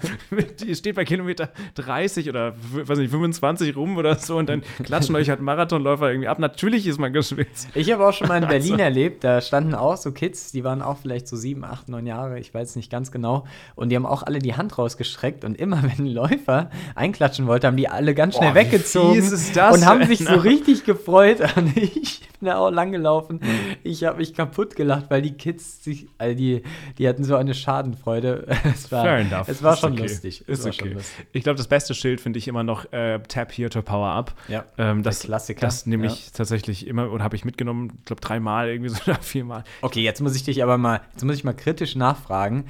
[0.67, 5.15] ihr steht bei Kilometer 30 oder weiß nicht, 25 rum oder so und dann klatschen
[5.17, 6.39] euch halt Marathonläufer irgendwie ab.
[6.39, 7.69] Natürlich ist man geschwitzt.
[7.75, 8.85] Ich habe auch schon mal in Berlin also.
[8.85, 12.39] erlebt, da standen auch so Kids, die waren auch vielleicht so sieben, acht, neun Jahre,
[12.39, 13.47] ich weiß nicht ganz genau.
[13.75, 17.47] Und die haben auch alle die Hand rausgestreckt und immer wenn ein Läufer Läufer einklatschen
[17.47, 20.21] wollte, haben die alle ganz schnell Boah, wie weggezogen fies ist das und haben sich
[20.21, 21.41] so richtig gefreut.
[21.57, 23.41] Und ich bin da auch lang gelaufen.
[23.83, 26.63] Ich habe mich kaputt gelacht, weil die Kids sich, also die,
[26.99, 28.47] die hatten so eine Schadenfreude.
[28.77, 29.49] Es war, Fair enough.
[29.49, 30.03] Es war Ist schon okay.
[30.03, 30.45] lustig.
[30.47, 30.89] Es Ist okay.
[30.93, 31.27] lustig.
[31.33, 34.35] Ich glaube, das beste Schild finde ich immer noch äh, Tap here to power up.
[34.49, 35.61] Ja, Ähm, der das, Klassiker.
[35.61, 36.13] Das nehme Ja.
[36.13, 39.65] ich tatsächlich immer oder habe ich mitgenommen, ich glaube dreimal irgendwie so oder viermal.
[39.83, 42.67] Okay, jetzt muss ich dich aber mal, jetzt muss ich mal kritisch nachfragen.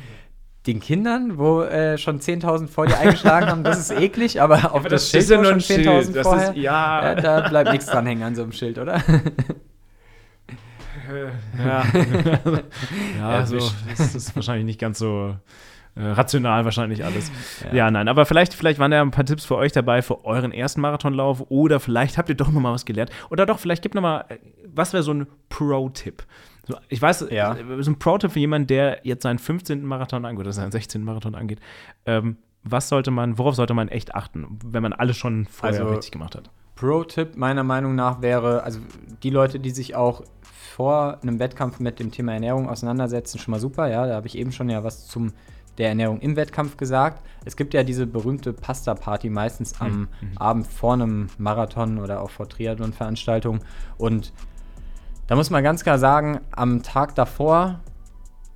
[0.67, 4.81] Den Kindern, wo äh, schon 10.000 vor dir eingeschlagen haben, das ist eklig, aber auf
[4.81, 5.87] Aber das, das Schild schon ein Schild.
[5.87, 7.13] 10.000 Das vorher, ist- ja.
[7.13, 9.01] äh, da bleibt nichts dran hängen an so einem Schild, oder?
[11.59, 12.61] Ja, ja,
[13.19, 13.71] Ja, so, wisch.
[13.97, 15.37] das ist wahrscheinlich nicht ganz so
[15.95, 17.31] äh, rational wahrscheinlich alles.
[17.71, 17.75] Ja.
[17.77, 17.91] Ja.
[17.93, 20.81] nein, aber vielleicht, vielleicht waren da ein paar Tipps für euch dabei für euren ersten
[20.81, 24.03] Marathonlauf oder vielleicht habt ihr doch noch mal was gelernt oder doch, vielleicht gibt noch
[24.03, 24.39] mal, äh,
[24.75, 26.25] was wäre so ein Pro-Tipp?
[26.67, 27.55] So, ich weiß, Ja.
[27.55, 29.85] äh, so ein Pro-Tipp für jemanden, der jetzt seinen 15.
[29.85, 31.03] Marathon angeht oder seinen 16.
[31.05, 31.61] Marathon angeht.
[32.07, 35.93] Ähm, was sollte man, worauf sollte man echt achten, wenn man alles schon vorher Also-
[35.95, 36.51] richtig gemacht hat?
[36.75, 38.81] Pro-Tipp meiner Meinung nach wäre, also
[39.23, 43.61] die Leute, die sich auch vor einem Wettkampf mit dem Thema Ernährung auseinandersetzen, schon mal
[43.61, 45.33] super, ja, da habe ich eben schon ja was zum
[45.79, 47.23] der Ernährung im Wettkampf gesagt.
[47.45, 52.49] Es gibt ja diese berühmte Pasta-Party meistens am Abend vor einem Marathon oder auch vor
[52.49, 53.61] Triathlon-Veranstaltungen
[53.99, 54.33] und
[55.27, 57.81] da muss man ganz klar sagen, am Tag davor,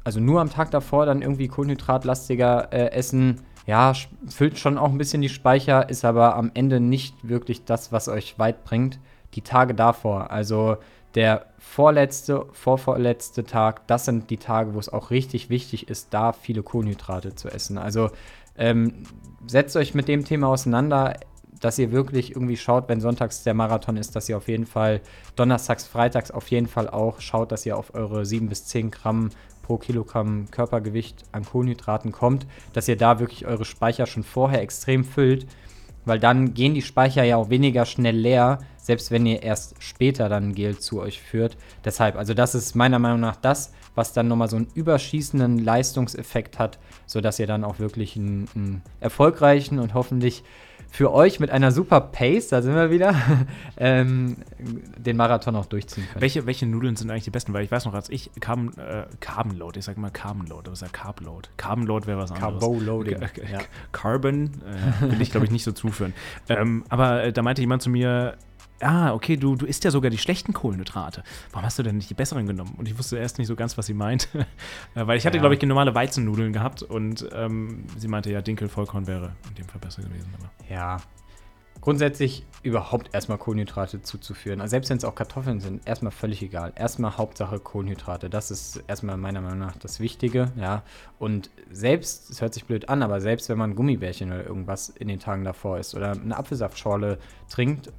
[0.04, 3.92] also nur am Tag davor dann irgendwie kohlenhydratlastiger äh, essen, ja,
[4.28, 8.08] füllt schon auch ein bisschen die Speicher, ist aber am Ende nicht wirklich das, was
[8.08, 8.98] euch weit bringt.
[9.34, 10.78] Die Tage davor, also
[11.14, 16.32] der vorletzte, vorvorletzte Tag, das sind die Tage, wo es auch richtig wichtig ist, da
[16.32, 17.78] viele Kohlenhydrate zu essen.
[17.78, 18.10] Also
[18.56, 19.04] ähm,
[19.46, 21.14] setzt euch mit dem Thema auseinander,
[21.58, 25.00] dass ihr wirklich irgendwie schaut, wenn sonntags der Marathon ist, dass ihr auf jeden Fall
[25.36, 29.30] donnerstags, freitags auf jeden Fall auch schaut, dass ihr auf eure 7 bis 10 Gramm
[29.62, 35.04] pro Kilogramm Körpergewicht an Kohlenhydraten kommt, dass ihr da wirklich eure Speicher schon vorher extrem
[35.04, 35.46] füllt,
[36.04, 40.28] weil dann gehen die Speicher ja auch weniger schnell leer, selbst wenn ihr erst später
[40.28, 41.56] dann Gel zu euch führt.
[41.84, 46.58] Deshalb, also das ist meiner Meinung nach das, was dann nochmal so einen überschießenden Leistungseffekt
[46.58, 50.42] hat, sodass ihr dann auch wirklich einen, einen erfolgreichen und hoffentlich
[50.92, 53.14] für euch mit einer super Pace, da sind wir wieder,
[53.76, 54.36] ähm,
[54.98, 56.20] den Marathon auch durchziehen könnt.
[56.20, 57.52] Welche, welche Nudeln sind eigentlich die besten?
[57.52, 60.68] Weil ich weiß noch, als ich Carbon, äh, Carbon Load, ich sag mal Carbon Load,
[60.68, 61.48] das ist ja Carb Load.
[61.56, 62.60] Carbon Load wäre was anderes.
[62.60, 63.58] Carbo-Loading, K- k- ja.
[63.92, 64.50] Carbon
[65.02, 66.12] äh, will ich, glaube ich, nicht so zuführen.
[66.48, 68.36] ähm, aber äh, da meinte jemand zu mir,
[68.80, 71.22] ah, okay, du, du isst ja sogar die schlechten Kohlenhydrate.
[71.52, 72.74] Warum hast du denn nicht die besseren genommen?
[72.76, 74.28] Und ich wusste erst nicht so ganz, was sie meint.
[74.94, 75.42] Äh, Weil ich hatte, Ja.
[75.42, 79.66] glaube ich, normale Weizennudeln gehabt und ähm, sie meinte, ja, Dinkel, Vollkorn wäre in dem
[79.68, 80.28] Fall besser gewesen.
[80.38, 80.50] Aber.
[80.74, 80.96] Ja.
[81.80, 84.60] Grundsätzlich überhaupt erstmal Kohlenhydrate zuzuführen.
[84.60, 86.74] Also selbst wenn es auch Kartoffeln sind, erstmal völlig egal.
[86.76, 88.28] Erstmal Hauptsache Kohlenhydrate.
[88.28, 90.82] Das ist erstmal meiner Meinung nach das Wichtige, ja.
[91.18, 95.08] Und selbst, es hört sich blöd an, aber selbst wenn man Gummibärchen oder irgendwas in
[95.08, 97.18] den Tagen davor isst oder eine Apfelsaftschorle
[97.48, 97.90] trinkt,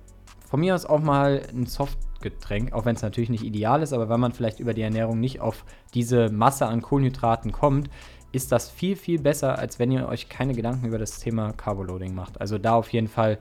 [0.52, 4.10] von mir aus auch mal ein Softgetränk, auch wenn es natürlich nicht ideal ist, aber
[4.10, 7.90] wenn man vielleicht über die Ernährung nicht auf diese Masse an Kohlenhydraten kommt,
[8.34, 12.14] ist das viel, viel besser, als wenn ihr euch keine Gedanken über das Thema Carboloading
[12.14, 12.42] macht.
[12.42, 13.38] Also da auf jeden Fall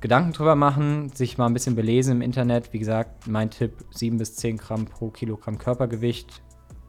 [0.00, 2.72] Gedanken drüber machen, sich mal ein bisschen belesen im Internet.
[2.72, 6.42] Wie gesagt, mein Tipp: 7 bis 10 Gramm pro Kilogramm Körpergewicht.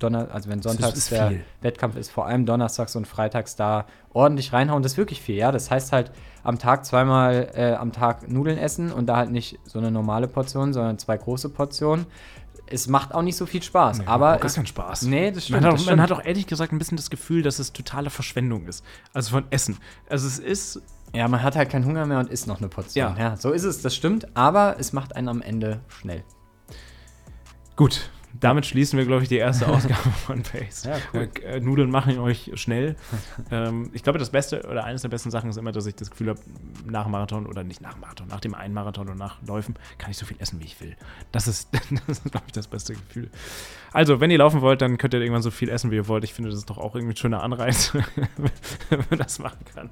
[0.03, 1.43] Donner also wenn sonntags der viel.
[1.61, 4.83] Wettkampf ist, vor allem donnerstags und freitags da ordentlich reinhauen.
[4.83, 5.51] Das ist wirklich viel, ja.
[5.51, 6.11] Das heißt halt
[6.43, 10.27] am Tag zweimal äh, am Tag Nudeln essen und da halt nicht so eine normale
[10.27, 12.05] Portion, sondern zwei große Portionen.
[12.67, 15.03] Es macht auch nicht so viel Spaß, Nee, aber gar es, keinen Spaß.
[15.03, 15.61] Nee, das stimmt.
[15.61, 16.11] Man hat, das auch, man stimmt.
[16.11, 18.83] hat auch ehrlich gesagt ein bisschen das Gefühl, dass es totale Verschwendung ist.
[19.13, 19.77] Also von Essen.
[20.09, 20.81] Also es ist
[21.13, 23.15] Ja, man hat halt keinen Hunger mehr und isst noch eine Portion.
[23.17, 23.21] Ja.
[23.21, 23.35] Ja.
[23.37, 24.35] so ist es, das stimmt.
[24.35, 26.23] Aber es macht einen am Ende schnell.
[27.75, 28.09] gut.
[28.43, 30.83] Damit schließen wir, glaube ich, die erste Ausgabe von Pace.
[30.83, 31.29] Ja, cool.
[31.45, 32.97] Äh, Nudeln machen euch schnell.
[33.51, 36.11] ähm, ich glaube, das Beste oder eines der besten Sachen ist immer, dass ich das
[36.11, 36.41] Gefühl habe,
[36.85, 40.17] nach Marathon oder nicht nach Marathon, nach dem einen Marathon oder nach Läufen kann ich
[40.17, 40.97] so viel essen, wie ich will.
[41.31, 41.69] Das ist,
[42.07, 43.29] das ist glaube ich, das beste Gefühl.
[43.93, 46.25] Also, wenn ihr laufen wollt, dann könnt ihr irgendwann so viel essen, wie ihr wollt.
[46.25, 47.93] Ich finde, das ist doch auch irgendwie ein schöner Anreiz,
[48.89, 49.89] wenn man das machen kann.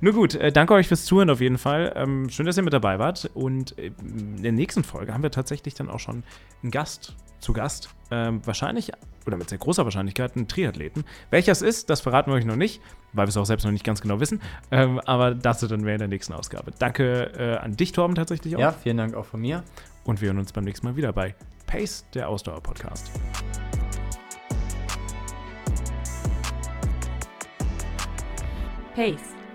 [0.00, 1.92] Nur gut, äh, danke euch fürs Zuhören auf jeden Fall.
[1.96, 3.30] Ähm, schön, dass ihr mit dabei wart.
[3.34, 6.22] Und äh, in der nächsten Folge haben wir tatsächlich dann auch schon
[6.62, 7.90] einen Gast zu Gast.
[8.10, 8.92] Ähm, wahrscheinlich,
[9.26, 11.04] oder mit sehr großer Wahrscheinlichkeit, einen Triathleten.
[11.30, 12.80] Welcher es ist, das verraten wir euch noch nicht,
[13.12, 14.40] weil wir es auch selbst noch nicht ganz genau wissen.
[14.70, 16.72] Ähm, aber dazu dann mehr in der nächsten Ausgabe.
[16.78, 18.60] Danke äh, an dich, Torben, tatsächlich auch.
[18.60, 19.64] Ja, vielen Dank auch von mir.
[20.04, 21.34] Und wir hören uns beim nächsten Mal wieder bei
[21.66, 23.10] Pace, der Ausdauer-Podcast.
[28.94, 29.35] Pace,